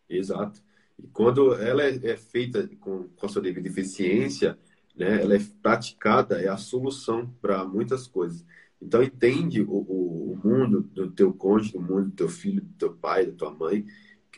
[0.08, 0.62] Exato.
[0.98, 4.58] E quando ela é, é feita com, com a sua devida eficiência,
[4.96, 8.44] né, ela é praticada, é a solução para muitas coisas.
[8.80, 12.74] Então, entende o, o, o, mundo do teu cônjuge, o mundo do teu filho, do
[12.74, 13.84] teu pai, da tua mãe,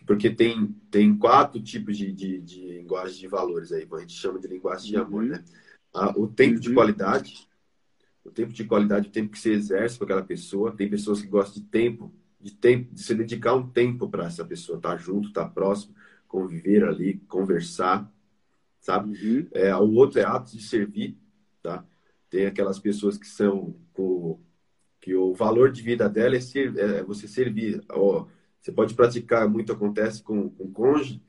[0.07, 4.39] porque tem, tem quatro tipos de, de, de linguagem de valores aí, a gente chama
[4.39, 5.31] de linguagem de amor, uhum.
[5.31, 5.45] né?
[5.93, 6.61] Ah, o tempo uhum.
[6.61, 7.49] de qualidade,
[8.25, 10.75] o tempo de qualidade, o tempo que você exerce com aquela pessoa.
[10.75, 14.45] Tem pessoas que gostam de tempo, de tempo, de se dedicar um tempo para essa
[14.45, 15.95] pessoa, estar tá junto, estar tá próximo,
[16.29, 18.11] conviver ali, conversar,
[18.81, 19.11] sabe?
[19.11, 19.49] Uhum.
[19.53, 21.19] É, o outro é ato de servir,
[21.63, 21.85] tá?
[22.31, 24.41] Tem aquelas pessoas que são com,
[25.01, 27.83] que o valor de vida dela é, ser, é você servir.
[27.91, 28.27] Ó,
[28.61, 31.23] você pode praticar, muito acontece com, com cônjuge.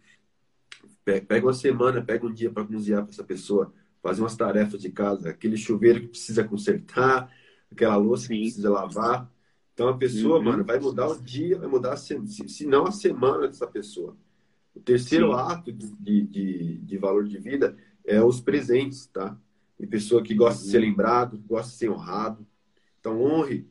[1.06, 4.90] Pega uma semana, pega um dia para cozinhar para essa pessoa, fazer umas tarefas de
[4.90, 7.32] casa, aquele chuveiro que precisa consertar,
[7.72, 8.34] aquela louça Sim.
[8.34, 9.32] que precisa lavar.
[9.78, 10.44] Então a pessoa, uhum.
[10.44, 14.18] mano, vai mudar o dia, vai mudar a semana, se não a semana dessa pessoa.
[14.74, 15.34] O terceiro Sim.
[15.34, 19.38] ato de, de, de valor de vida é os presentes, tá?
[19.78, 20.84] Tem pessoa que gosta de ser uhum.
[20.84, 22.44] lembrado, gosta de ser honrado.
[23.00, 23.68] Então, honre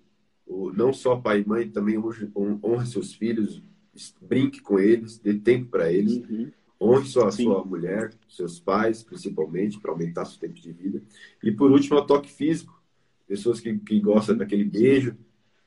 [0.46, 3.60] o, não só pai e mãe, também honre, honre seus filhos,
[4.22, 6.18] brinque com eles, dê tempo para eles.
[6.18, 6.52] Uhum.
[6.80, 11.02] Honre sua, sua mulher, seus pais, principalmente, para aumentar seu tempo de vida.
[11.42, 12.80] E, por último, o toque físico.
[13.26, 15.16] Pessoas que, que gostam daquele beijo,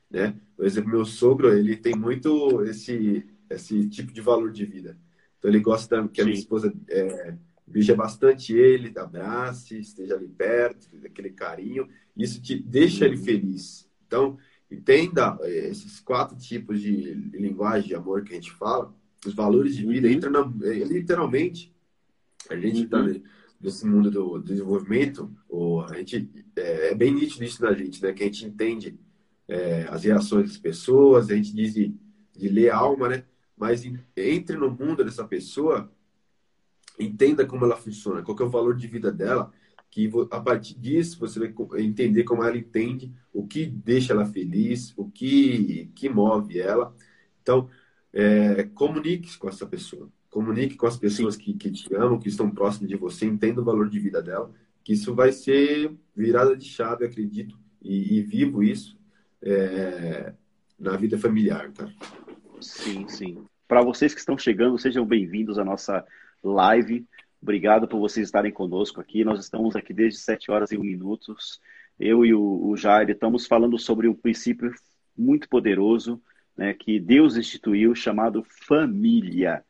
[0.10, 0.36] né?
[0.56, 4.98] Por exemplo, meu sogro, ele tem muito esse, esse tipo de valor de vida.
[5.38, 7.34] Então, ele gosta que a minha esposa é,
[7.72, 11.88] Veja bastante ele, abrace, esteja ali perto, aquele carinho.
[12.18, 13.88] Isso te deixa ele feliz.
[14.08, 14.38] Então,
[14.72, 18.92] entenda eh, esses quatro tipos de linguagem de amor que a gente fala,
[19.24, 21.72] os valores de vida, entra na, eh, literalmente,
[22.50, 23.22] a gente está uhum.
[23.62, 28.14] nesse mundo do, desenvolvimento, ou a gente, é, é, bem nítido isso na gente, né?
[28.14, 29.00] Que a gente entende
[29.50, 31.94] é, as reações das pessoas, a gente diz de,
[32.38, 33.24] de ler a alma, né?
[33.58, 33.84] Mas
[34.16, 35.92] entre no mundo dessa pessoa
[37.00, 39.52] entenda como ela funciona, qual é o valor de vida dela,
[39.90, 44.94] que a partir disso você vai entender como ela entende, o que deixa ela feliz,
[44.96, 46.96] o que, que move ela.
[47.42, 47.70] Então,
[48.14, 50.10] é, comunique com essa pessoa.
[50.30, 53.66] Comunique com as pessoas que, que te amam, que estão próximas de você, entenda o
[53.66, 58.62] valor de vida dela, que isso vai ser virada de chave, acredito, e, e vivo
[58.62, 58.99] isso
[59.42, 60.34] é,
[60.78, 61.92] na vida familiar, cara.
[62.62, 63.44] Sim, sim.
[63.68, 66.06] Para vocês que estão chegando, sejam bem-vindos à nossa
[66.44, 67.06] live.
[67.42, 69.24] Obrigado por vocês estarem conosco aqui.
[69.24, 71.62] Nós estamos aqui desde 7 horas e 1 minutos.
[72.00, 74.74] Eu e o, o Jair estamos falando sobre um princípio
[75.18, 76.22] muito poderoso
[76.58, 79.64] né, que Deus instituiu chamado família.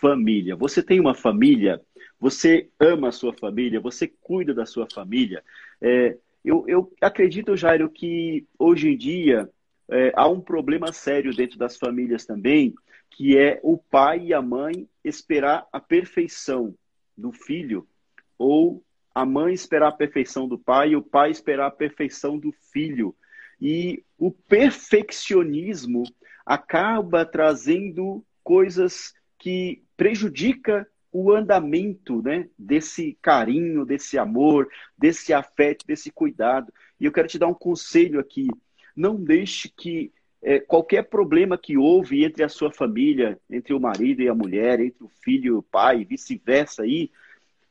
[0.00, 0.56] Família.
[0.56, 1.80] Você tem uma família?
[2.20, 3.80] Você ama a sua família?
[3.80, 5.42] Você cuida da sua família?
[5.80, 9.50] É, eu, eu acredito, Jairo, que hoje em dia
[9.90, 12.74] é, há um problema sério dentro das famílias também,
[13.10, 16.74] que é o pai e a mãe esperar a perfeição
[17.16, 17.86] do filho
[18.36, 22.52] ou a mãe esperar a perfeição do pai e o pai esperar a perfeição do
[22.72, 23.14] filho.
[23.60, 26.02] E o perfeccionismo
[26.44, 36.10] acaba trazendo coisas que prejudica o andamento né, desse carinho, desse amor, desse afeto, desse
[36.10, 36.74] cuidado.
[36.98, 38.48] E eu quero te dar um conselho aqui.
[38.96, 44.22] Não deixe que é, qualquer problema que houve entre a sua família, entre o marido
[44.22, 47.12] e a mulher, entre o filho e o pai, vice-versa aí,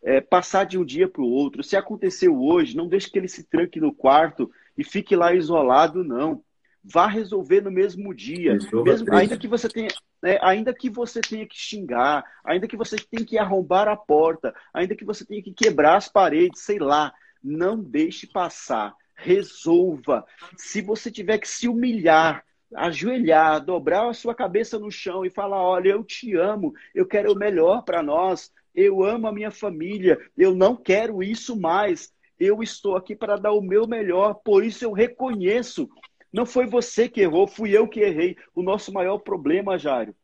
[0.01, 1.61] é, passar de um dia para o outro.
[1.61, 6.01] Se aconteceu hoje, não deixe que ele se tranque no quarto e fique lá isolado,
[6.01, 6.41] não.
[6.81, 9.89] Vá resolver no mesmo dia, mesmo, ainda que você tenha,
[10.23, 14.55] né, ainda que você tenha que xingar, ainda que você tenha que arrombar a porta,
[14.73, 18.95] ainda que você tenha que quebrar as paredes, sei lá, não deixe passar.
[19.15, 20.25] Resolva.
[20.57, 25.61] Se você tiver que se humilhar, ajoelhar, dobrar a sua cabeça no chão e falar:
[25.61, 30.17] Olha, eu te amo, eu quero o melhor para nós, eu amo a minha família,
[30.37, 32.13] eu não quero isso mais.
[32.39, 35.89] Eu estou aqui para dar o meu melhor, por isso eu reconheço.
[36.33, 38.35] Não foi você que errou, fui eu que errei.
[38.55, 40.15] O nosso maior problema, Jário,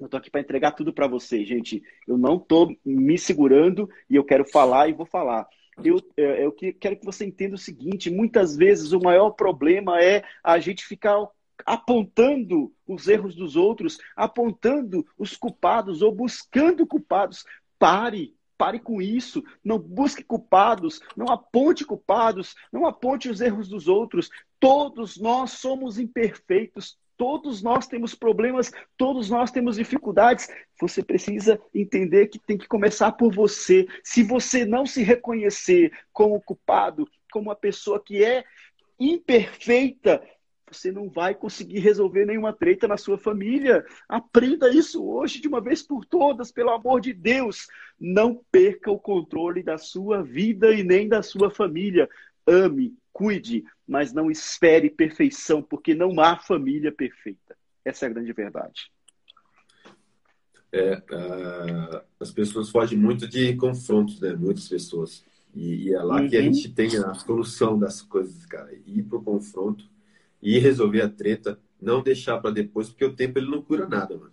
[0.00, 1.82] eu estou aqui para entregar tudo para você, gente.
[2.08, 5.46] Eu não estou me segurando e eu quero falar e vou falar.
[5.84, 10.24] Eu, é, eu quero que você entenda o seguinte: muitas vezes o maior problema é
[10.42, 11.26] a gente ficar
[11.66, 17.44] apontando os erros dos outros, apontando os culpados ou buscando culpados.
[17.78, 19.42] Pare, pare com isso.
[19.62, 24.30] Não busque culpados, não aponte culpados, não aponte os erros dos outros.
[24.60, 30.48] Todos nós somos imperfeitos, todos nós temos problemas, todos nós temos dificuldades.
[30.80, 33.86] Você precisa entender que tem que começar por você.
[34.04, 38.44] Se você não se reconhecer como culpado, como uma pessoa que é
[38.98, 40.22] imperfeita,
[40.70, 43.84] você não vai conseguir resolver nenhuma treta na sua família.
[44.08, 47.66] Aprenda isso hoje de uma vez por todas, pelo amor de Deus.
[47.98, 52.08] Não perca o controle da sua vida e nem da sua família.
[52.46, 57.56] Ame, cuide, mas não espere perfeição, porque não há família perfeita.
[57.84, 58.90] Essa é a grande verdade.
[60.72, 64.34] É, uh, as pessoas fogem muito de confrontos, né?
[64.34, 65.24] Muitas pessoas.
[65.54, 66.28] E, e é lá uhum.
[66.28, 66.52] que a uhum.
[66.52, 68.70] gente tem a solução das coisas, cara.
[68.86, 69.84] Ir pro confronto
[70.40, 74.16] e resolver a treta, não deixar para depois, porque o tempo ele não cura nada,
[74.16, 74.32] mano.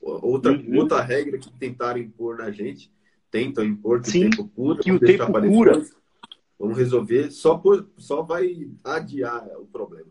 [0.00, 0.78] Outra, uhum.
[0.78, 2.90] outra regra que tentaram impor na gente,
[3.30, 5.72] tentam impor que Sim, o tempo cura, que o tempo cura.
[5.72, 5.99] Depois,
[6.60, 10.10] vamos resolver, só, por, só vai adiar o problema.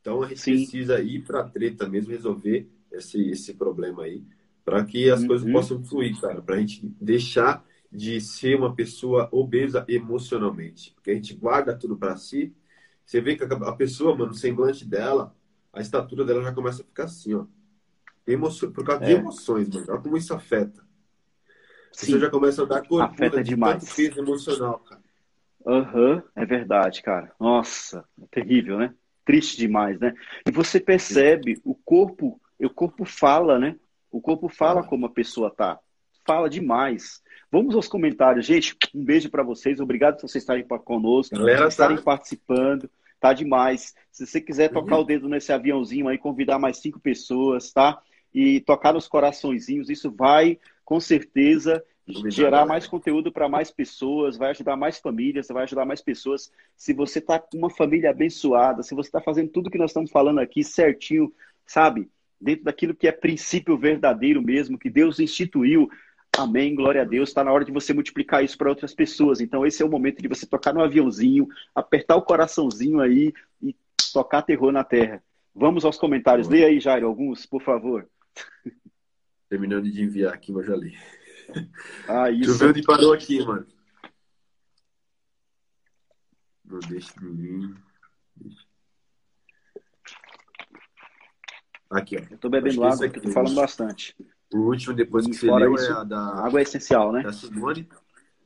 [0.00, 0.56] Então a gente Sim.
[0.56, 4.24] precisa ir para a treta mesmo, resolver esse, esse problema aí,
[4.64, 5.28] para que as uhum.
[5.28, 11.12] coisas possam fluir, cara, para a gente deixar de ser uma pessoa obesa emocionalmente, porque
[11.12, 12.52] a gente guarda tudo para si
[13.04, 15.34] você vê que a pessoa, mano, o semblante dela,
[15.72, 17.44] a estatura dela já começa a ficar assim, ó.
[18.74, 19.08] Por causa é.
[19.08, 19.86] de emoções, mano.
[19.90, 20.82] Olha como isso afeta.
[21.92, 22.12] Sim.
[22.12, 23.92] Você já começa a dar gordura afeta de demais.
[23.94, 25.03] peso emocional, cara.
[25.66, 27.32] Aham, uhum, é verdade, cara.
[27.40, 28.94] Nossa, é terrível, né?
[29.24, 30.14] Triste demais, né?
[30.46, 33.76] E você percebe, o corpo, o corpo fala, né?
[34.10, 35.78] O corpo fala como a pessoa tá.
[36.26, 37.22] Fala demais.
[37.50, 38.46] Vamos aos comentários.
[38.46, 39.80] Gente, um beijo para vocês.
[39.80, 42.02] Obrigado por vocês estarem conosco, por estarem tá...
[42.02, 42.90] participando.
[43.18, 43.94] Tá demais.
[44.12, 45.02] Se você quiser tocar uhum.
[45.02, 47.98] o dedo nesse aviãozinho aí, convidar mais cinco pessoas, tá?
[48.34, 54.50] E tocar nos coraçõezinhos, isso vai, com certeza, gerar mais conteúdo para mais pessoas, vai
[54.50, 56.52] ajudar mais famílias, vai ajudar mais pessoas.
[56.76, 60.10] Se você está com uma família abençoada, se você está fazendo tudo que nós estamos
[60.10, 61.32] falando aqui certinho,
[61.66, 62.10] sabe?
[62.40, 65.88] Dentro daquilo que é princípio verdadeiro mesmo, que Deus instituiu,
[66.36, 67.28] Amém, glória a Deus.
[67.28, 69.40] Está na hora de você multiplicar isso para outras pessoas.
[69.40, 73.74] Então, esse é o momento de você tocar no aviãozinho, apertar o coraçãozinho aí e
[74.12, 75.22] tocar terror na terra.
[75.54, 76.48] Vamos aos comentários.
[76.48, 78.08] Leia aí, Jairo, alguns, por favor.
[79.48, 80.96] Terminando de enviar aqui, mas já li.
[82.08, 82.40] Ah, isso.
[82.40, 83.66] Deixa eu ver onde parou aqui, mano.
[86.64, 87.74] Não deixa de
[91.90, 92.22] Aqui, ó.
[92.30, 94.16] Eu tô bebendo água, aqui, tô falando bastante.
[94.52, 96.44] O último, depois que você leu, isso, é a da.
[96.44, 97.22] Água é essencial, né?
[97.22, 97.88] Da Simone.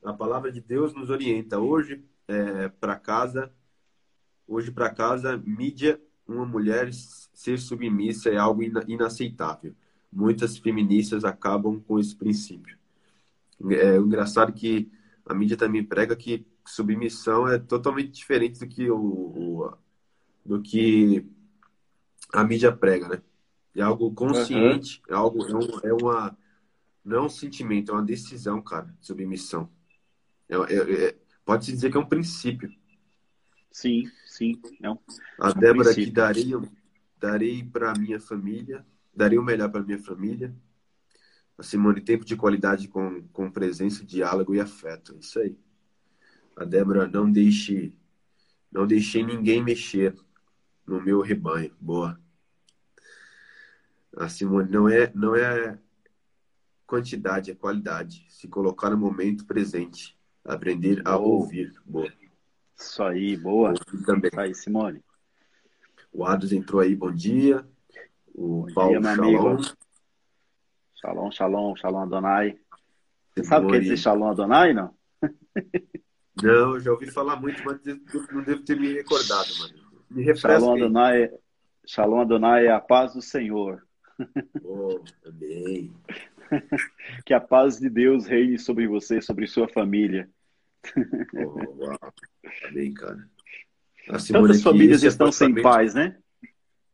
[0.05, 1.59] A palavra de Deus nos orienta.
[1.59, 3.53] Hoje, é, para casa,
[4.47, 9.75] hoje para casa, mídia, uma mulher ser submissa é algo inaceitável.
[10.13, 12.78] Muitas feministas acabam com esse princípio.
[13.71, 14.91] É engraçado que
[15.27, 19.73] a mídia também prega que submissão é totalmente diferente do que o, o
[20.45, 21.27] do que
[22.33, 23.23] a mídia prega, né?
[23.75, 25.15] É algo consciente, uhum.
[25.15, 26.39] é algo é, um, é, uma
[27.05, 29.71] não é um sentimento, é uma decisão, cara, submissão.
[30.49, 32.71] É, é, é pode se dizer que é um princípio.
[33.71, 34.61] Sim, sim.
[34.83, 34.99] É um,
[35.41, 36.53] a Débora aqui darei,
[37.19, 38.85] darei para minha família,
[39.15, 40.55] darei o melhor para minha família.
[41.59, 45.17] A Simone, tempo de qualidade com, com presença, diálogo e afeto.
[45.21, 45.59] Isso aí.
[46.57, 47.93] A Débora, não deixe,
[48.71, 50.15] não deixei ninguém mexer
[50.87, 51.75] no meu rebanho.
[51.81, 52.19] Boa.
[54.17, 55.77] A Simone, não é, não é
[56.87, 58.25] quantidade, é qualidade.
[58.29, 60.17] Se colocar no momento presente.
[60.45, 61.29] Aprender a boa.
[61.29, 61.75] ouvir.
[61.85, 62.11] Boa.
[62.77, 63.75] Isso aí, boa.
[64.07, 64.31] também.
[64.31, 65.05] Isso aí, Simone.
[66.13, 67.67] O Ados entrou aí, bom dia.
[68.35, 69.49] O bom Paulo dia, Shalom.
[69.49, 69.78] amigo.
[71.01, 72.59] Shalom, shalom, shalom Adonai.
[73.33, 74.93] Você sabe o que é dizer shalom Adonai, não?
[76.43, 77.79] Não, já ouvi falar muito, mas
[78.33, 79.75] não devo ter me recordado, mano.
[80.11, 81.31] Me refresca Shalom Adonai,
[81.87, 83.87] shalom Adonai é a paz do Senhor.
[84.65, 85.93] Oh, amém.
[87.25, 90.29] Que a paz de Deus reine sobre você, sobre sua família.
[91.35, 91.99] Oh, uau.
[92.67, 93.29] Amém, cara.
[94.09, 96.17] A Tantas famílias esse estão sem paz, né?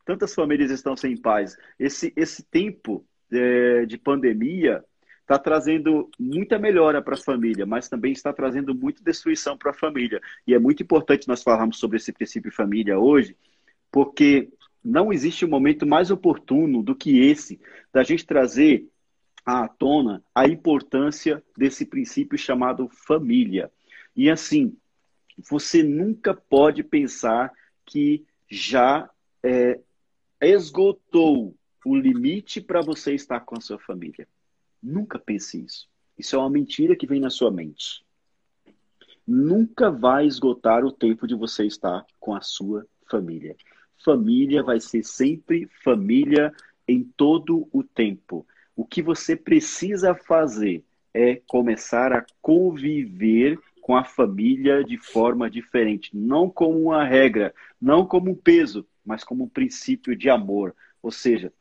[0.05, 1.57] Tantas famílias estão sem paz.
[1.79, 4.85] Esse, esse tempo é, de pandemia
[5.25, 9.75] está trazendo muita melhora para a família, mas também está trazendo muita destruição para a
[9.75, 10.21] família.
[10.47, 13.35] E é muito importante nós falarmos sobre esse princípio família hoje,
[13.91, 14.51] porque
[14.85, 17.59] não existe um momento mais oportuno do que esse
[17.91, 18.87] da gente trazer
[19.47, 23.71] à tona a importância desse princípio chamado família.
[24.15, 24.77] E assim,
[25.49, 27.51] você nunca pode pensar
[27.87, 29.09] que já
[29.43, 29.81] é,
[30.41, 34.27] esgotou o limite para você estar com a sua família.
[34.83, 35.89] Nunca pense isso.
[36.19, 38.05] Isso é uma mentira que vem na sua mente.
[39.27, 43.57] Nunca vai esgotar o tempo de você estar com a sua família.
[44.05, 46.53] Família vai ser sempre família
[46.87, 48.47] em todo o tempo.
[48.77, 56.17] O que você precisa fazer é começar a conviver com a família de forma diferente,
[56.17, 60.75] não como uma regra, não como um peso, mas como um princípio de amor.
[61.03, 61.53] Ou seja,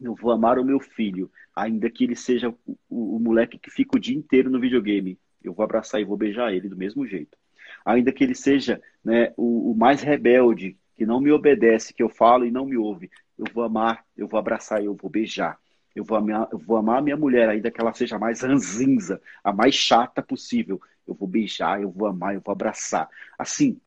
[0.00, 3.70] eu vou amar o meu filho, ainda que ele seja o, o, o moleque que
[3.70, 5.18] fica o dia inteiro no videogame.
[5.42, 7.36] Eu vou abraçar e vou beijar ele do mesmo jeito.
[7.84, 12.08] Ainda que ele seja né, o, o mais rebelde, que não me obedece, que eu
[12.08, 13.10] falo e não me ouve.
[13.38, 15.58] Eu vou amar, eu vou abraçar e eu vou beijar.
[15.94, 18.42] Eu vou, amar, eu vou amar a minha mulher, ainda que ela seja a mais
[18.42, 20.80] ranzinza, a mais chata possível.
[21.06, 23.08] Eu vou beijar, eu vou amar, eu vou abraçar.
[23.38, 23.80] Assim,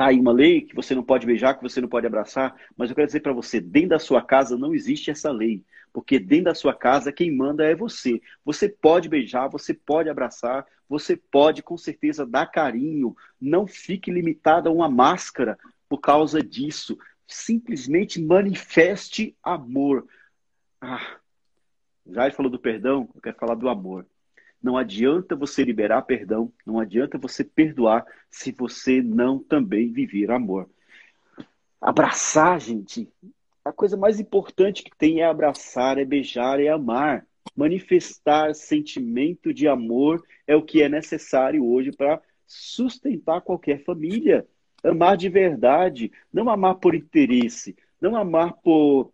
[0.00, 2.88] tá aí uma lei que você não pode beijar, que você não pode abraçar, mas
[2.88, 6.46] eu quero dizer para você, dentro da sua casa não existe essa lei, porque dentro
[6.46, 8.18] da sua casa quem manda é você.
[8.42, 14.70] Você pode beijar, você pode abraçar, você pode com certeza dar carinho, não fique limitado
[14.70, 16.98] a uma máscara por causa disso.
[17.26, 20.06] Simplesmente manifeste amor.
[20.80, 21.18] Ah,
[22.06, 24.06] já falou do perdão, eu quero falar do amor.
[24.62, 30.68] Não adianta você liberar perdão, não adianta você perdoar se você não também viver amor.
[31.80, 33.08] Abraçar, gente,
[33.64, 37.26] a coisa mais importante que tem é abraçar, é beijar, é amar.
[37.56, 44.46] Manifestar sentimento de amor é o que é necessário hoje para sustentar qualquer família.
[44.84, 49.10] Amar de verdade, não amar por interesse, não amar por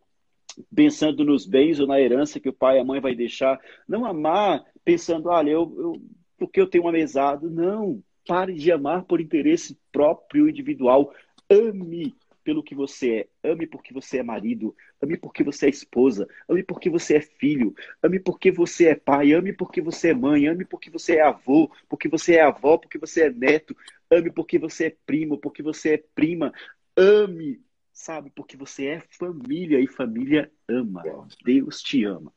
[0.75, 4.07] pensando nos bens ou na herança que o pai e a mãe vai deixar, não
[4.07, 6.03] amar pensando, olha, eu, eu
[6.39, 7.49] porque eu tenho uma mesada.
[7.49, 11.13] Não, pare de amar por interesse próprio individual.
[11.51, 12.15] Ame
[12.45, 13.51] pelo que você é.
[13.51, 14.75] Ame porque você é marido.
[15.03, 16.29] Ame porque você é esposa.
[16.49, 17.75] Ame porque você é filho.
[18.01, 19.33] Ame porque você é pai.
[19.33, 20.47] Ame porque você é mãe.
[20.47, 21.69] Ame porque você é avô.
[21.89, 22.79] Porque você é avó.
[22.79, 23.77] Porque você é neto.
[24.09, 25.39] Ame porque você é primo.
[25.39, 26.53] Porque você é prima.
[26.97, 27.61] Ame,
[27.93, 28.31] sabe?
[28.31, 31.03] Porque você é família e família ama.
[31.45, 32.33] Deus te ama.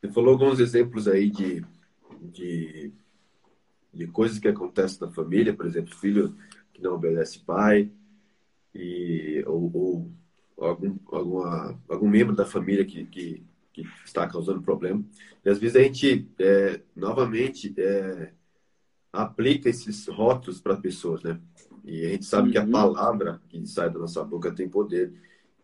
[0.00, 1.64] Você falou alguns exemplos aí de,
[2.20, 2.92] de,
[3.92, 6.36] de coisas que acontecem na família, por exemplo, filho
[6.72, 7.90] que não obedece pai,
[8.74, 15.02] e, ou, ou algum, alguma, algum membro da família que, que, que, está causando problema.
[15.44, 18.32] E às vezes a gente, é, novamente, é,
[19.12, 21.40] aplica esses rótulos para pessoas, né?
[21.84, 22.52] E a gente sabe uhum.
[22.52, 25.12] que a palavra que sai da nossa boca tem poder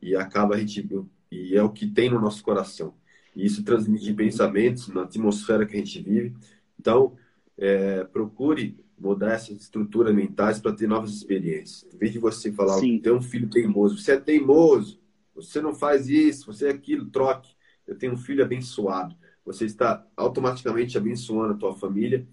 [0.01, 0.89] e acaba a gente
[1.31, 2.95] e é o que tem no nosso coração.
[3.35, 6.35] E isso transmite pensamentos na atmosfera que a gente vive.
[6.79, 7.17] Então,
[7.57, 11.93] é, procure mudar essas estruturas mentais para ter novas experiências.
[11.93, 15.01] Em vez de você falar, tem um filho teimoso, você é teimoso,
[15.35, 17.55] você não faz isso, você é aquilo, troque.
[17.87, 19.17] Eu tenho um filho abençoado.
[19.45, 22.27] Você está automaticamente abençoando a tua família,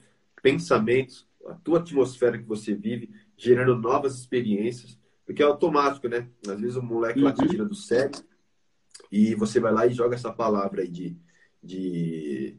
[0.43, 6.27] pensamentos, a tua atmosfera que você vive, gerando novas experiências, porque é automático, né?
[6.47, 8.19] Às vezes o moleque lá te tira do sério
[9.11, 11.17] e você vai lá e joga essa palavra aí de,
[11.63, 12.55] de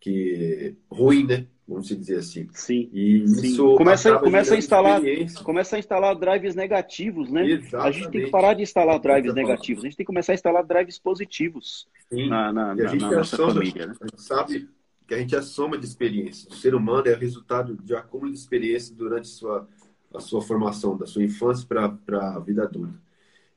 [0.00, 1.46] que ruim, né?
[1.66, 2.48] Vamos dizer assim.
[2.52, 2.88] Sim.
[2.92, 3.46] E Sim.
[3.46, 5.02] isso começa, começa a instalar,
[5.44, 7.46] começa a instalar drives negativos, né?
[7.46, 7.76] Exatamente.
[7.76, 9.46] A gente tem que parar de instalar drives Exatamente.
[9.48, 9.84] negativos.
[9.84, 12.28] A gente tem que começar a instalar drives positivos Sim.
[12.28, 13.94] na, na, E a na, gente na tem nossa noção, família, né?
[14.00, 14.68] A gente sabe
[15.06, 16.50] que a gente é a soma de experiências.
[16.50, 19.68] O ser humano é o resultado de acúmulo de experiências durante sua,
[20.14, 22.94] a sua formação, da sua infância para a vida adulta.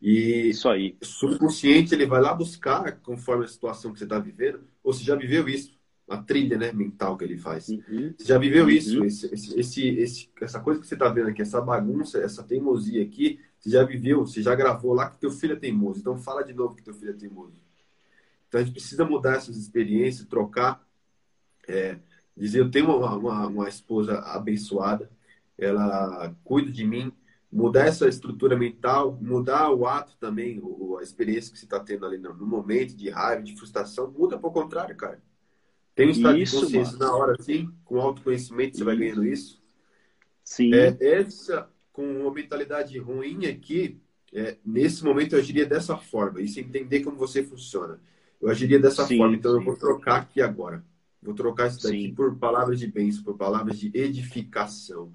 [0.01, 0.97] E isso aí.
[0.99, 5.03] O subconsciente ele vai lá buscar conforme a situação que você está vivendo, ou você
[5.03, 5.79] já viveu isso,
[6.09, 7.69] a trilha né, mental que ele faz.
[7.69, 8.13] Uhum.
[8.17, 8.69] Você já viveu uhum.
[8.71, 13.03] isso, esse, esse, esse, essa coisa que você está vendo aqui, essa bagunça, essa teimosia
[13.03, 15.99] aqui, você já viveu, você já gravou lá que teu filho é teimoso.
[15.99, 17.53] Então fala de novo que teu filho é teimoso.
[18.47, 20.83] Então a gente precisa mudar essas experiências, trocar,
[21.67, 21.99] é,
[22.35, 25.09] dizer eu tenho uma, uma, uma esposa abençoada,
[25.57, 27.13] ela cuida de mim,
[27.51, 30.61] mudar essa estrutura mental, mudar o ato também,
[30.97, 34.49] a experiência que você está tendo ali no, momento de raiva, de frustração, muda para
[34.49, 35.21] o contrário, cara.
[35.93, 37.11] Tem um estado isso, de consciência mano.
[37.11, 39.61] na hora, sim, com autoconhecimento você vai ganhando isso.
[40.43, 40.73] Sim.
[40.73, 43.99] É, essa, com uma mentalidade ruim aqui,
[44.33, 47.99] é, nesse momento eu agiria dessa forma, isso entender como você funciona.
[48.41, 49.57] Eu agiria dessa sim, forma, então sim.
[49.57, 50.83] eu vou trocar aqui agora.
[51.21, 52.15] Vou trocar isso daqui sim.
[52.15, 55.13] por palavras de bênção, por palavras de edificação.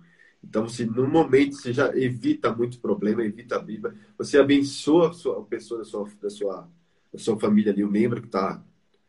[0.48, 5.12] Então, se no momento você já evita muito problema, evita a Bíblia, você abençoa a,
[5.12, 6.68] sua, a pessoa da sua, da, sua,
[7.12, 8.62] da sua família ali, o membro que está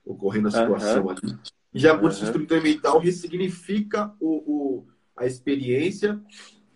[0.04, 1.10] ocorrendo a situação uhum.
[1.12, 1.38] ali.
[1.74, 2.08] E já uhum.
[2.08, 6.20] estrutura mental, ressignifica o, o, a experiência,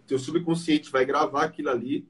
[0.05, 2.07] teu subconsciente vai gravar aquilo ali,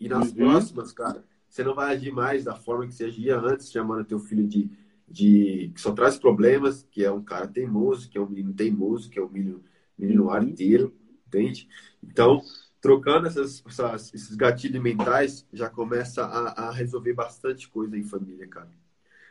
[0.00, 0.36] e nas uhum.
[0.36, 4.18] próximas, cara, você não vai agir mais da forma que você agia antes, chamando teu
[4.18, 4.70] filho de,
[5.06, 9.10] de que só traz problemas, que é um cara teimoso, que é um menino teimoso,
[9.10, 9.62] que é um menino,
[9.98, 10.30] menino uhum.
[10.30, 10.94] arteiro
[11.28, 11.68] entende?
[12.02, 12.42] Então,
[12.80, 18.46] trocando essas, essas, esses gatilhos mentais, já começa a, a, resolver bastante coisa em família,
[18.48, 18.70] cara.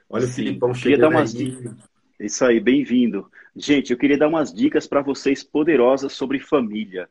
[0.09, 1.57] Olha Sim, o Filipão chegando dar umas aí.
[2.19, 3.29] Isso aí, bem-vindo.
[3.55, 7.09] Gente, eu queria dar umas dicas para vocês poderosas sobre família.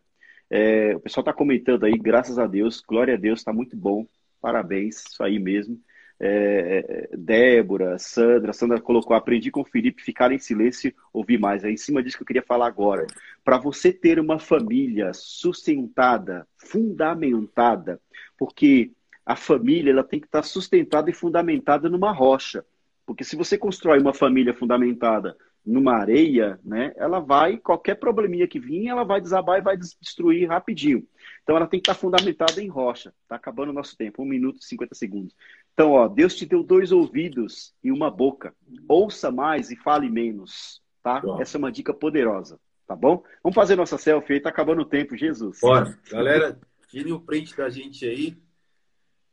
[0.48, 4.06] É, o pessoal está comentando aí, graças a Deus, glória a Deus, está muito bom.
[4.40, 5.80] Parabéns, isso aí mesmo
[6.18, 11.64] é, Débora, Sandra, Sandra colocou, aprendi com o Felipe, ficar em silêncio, ouvir mais.
[11.64, 13.06] É em cima disso que eu queria falar agora.
[13.44, 18.00] Para você ter uma família sustentada, fundamentada,
[18.38, 18.90] porque
[19.24, 22.64] a família ela tem que estar sustentada e fundamentada numa rocha.
[23.04, 28.60] Porque se você constrói uma família fundamentada numa areia, né, ela vai, qualquer probleminha que
[28.60, 31.04] vir, ela vai desabar e vai destruir rapidinho.
[31.42, 33.12] Então ela tem que estar fundamentada em rocha.
[33.22, 35.34] Está acabando o nosso tempo, 1 minuto e 50 segundos.
[35.76, 38.54] Então, ó, Deus te deu dois ouvidos e uma boca.
[38.88, 41.22] Ouça mais e fale menos, tá?
[41.38, 43.22] Essa é uma dica poderosa, tá bom?
[43.42, 45.58] Vamos fazer nossa selfie aí, tá acabando o tempo, Jesus.
[45.60, 45.98] Bora.
[46.10, 46.58] Galera,
[46.88, 48.38] tire o print da gente aí.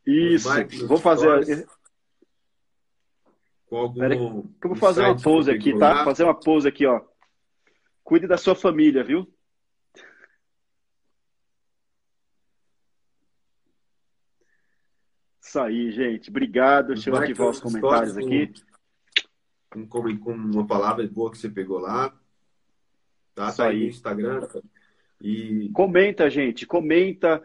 [0.05, 0.49] Isso.
[0.85, 1.65] Vou fazer...
[3.67, 6.03] Com algum Pera eu vou fazer uma pose aqui, tá?
[6.03, 7.01] Fazer uma pose aqui, ó.
[8.03, 9.32] Cuide da sua família, viu?
[15.53, 16.31] Isso aí, gente.
[16.31, 16.87] Obrigado.
[16.95, 18.51] Deixa eu ativar os comentários aqui.
[19.69, 22.11] Com, com, com, uma palavra boa que você pegou lá.
[23.35, 24.47] Tá, Isso tá aí no Instagram.
[25.21, 25.69] E...
[25.71, 26.65] Comenta, gente.
[26.65, 27.39] Comenta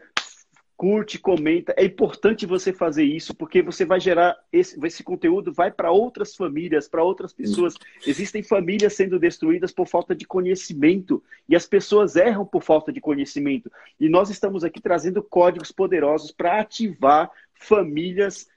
[0.79, 1.75] curte, comenta.
[1.77, 6.37] É importante você fazer isso porque você vai gerar esse, esse conteúdo vai para outras
[6.37, 7.75] famílias, para outras pessoas.
[8.07, 13.01] Existem famílias sendo destruídas por falta de conhecimento e as pessoas erram por falta de
[13.01, 13.73] conhecimento.
[13.99, 18.49] E nós estamos aqui trazendo códigos poderosos para ativar famílias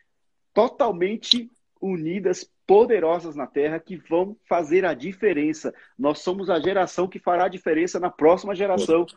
[0.53, 1.49] totalmente
[1.81, 5.73] unidas, poderosas na Terra que vão fazer a diferença.
[5.97, 9.07] Nós somos a geração que fará a diferença na próxima geração.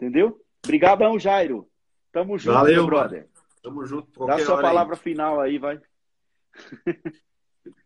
[0.00, 0.40] Entendeu?
[0.64, 1.68] Obrigadão, Jairo.
[2.16, 3.28] Tamo junto, Valeu, meu brother.
[3.62, 4.26] Tamo junto.
[4.26, 5.00] Dá sua palavra aí.
[5.02, 5.78] final aí, vai.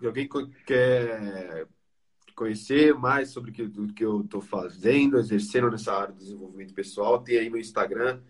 [0.01, 0.29] Alguém
[0.65, 1.67] quer
[2.37, 7.39] conhecer mais sobre o que eu estou fazendo, exercendo nessa área de desenvolvimento pessoal, tem
[7.39, 8.21] aí meu Instagram,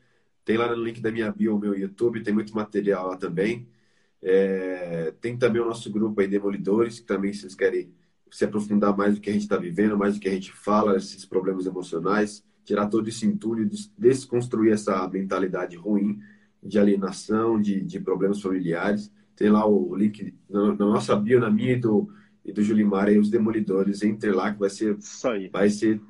[0.42, 3.68] tem lá no link da minha bio meu YouTube, tem muito material lá também.
[4.22, 7.92] É, tem também o nosso grupo aí, Demolidores, que também vocês querem
[8.30, 10.96] se aprofundar mais do que a gente está vivendo, mais do que a gente fala,
[10.96, 16.18] esses problemas emocionais tirar todo esse entulho, desconstruir essa mentalidade ruim
[16.62, 19.12] de alienação, de, de problemas familiares.
[19.34, 22.08] Tem lá o link na, na nossa bio, na minha e do,
[22.44, 24.02] e do Julimar, aí, os demolidores.
[24.02, 24.96] Entre lá que vai ser,
[25.50, 26.00] vai ser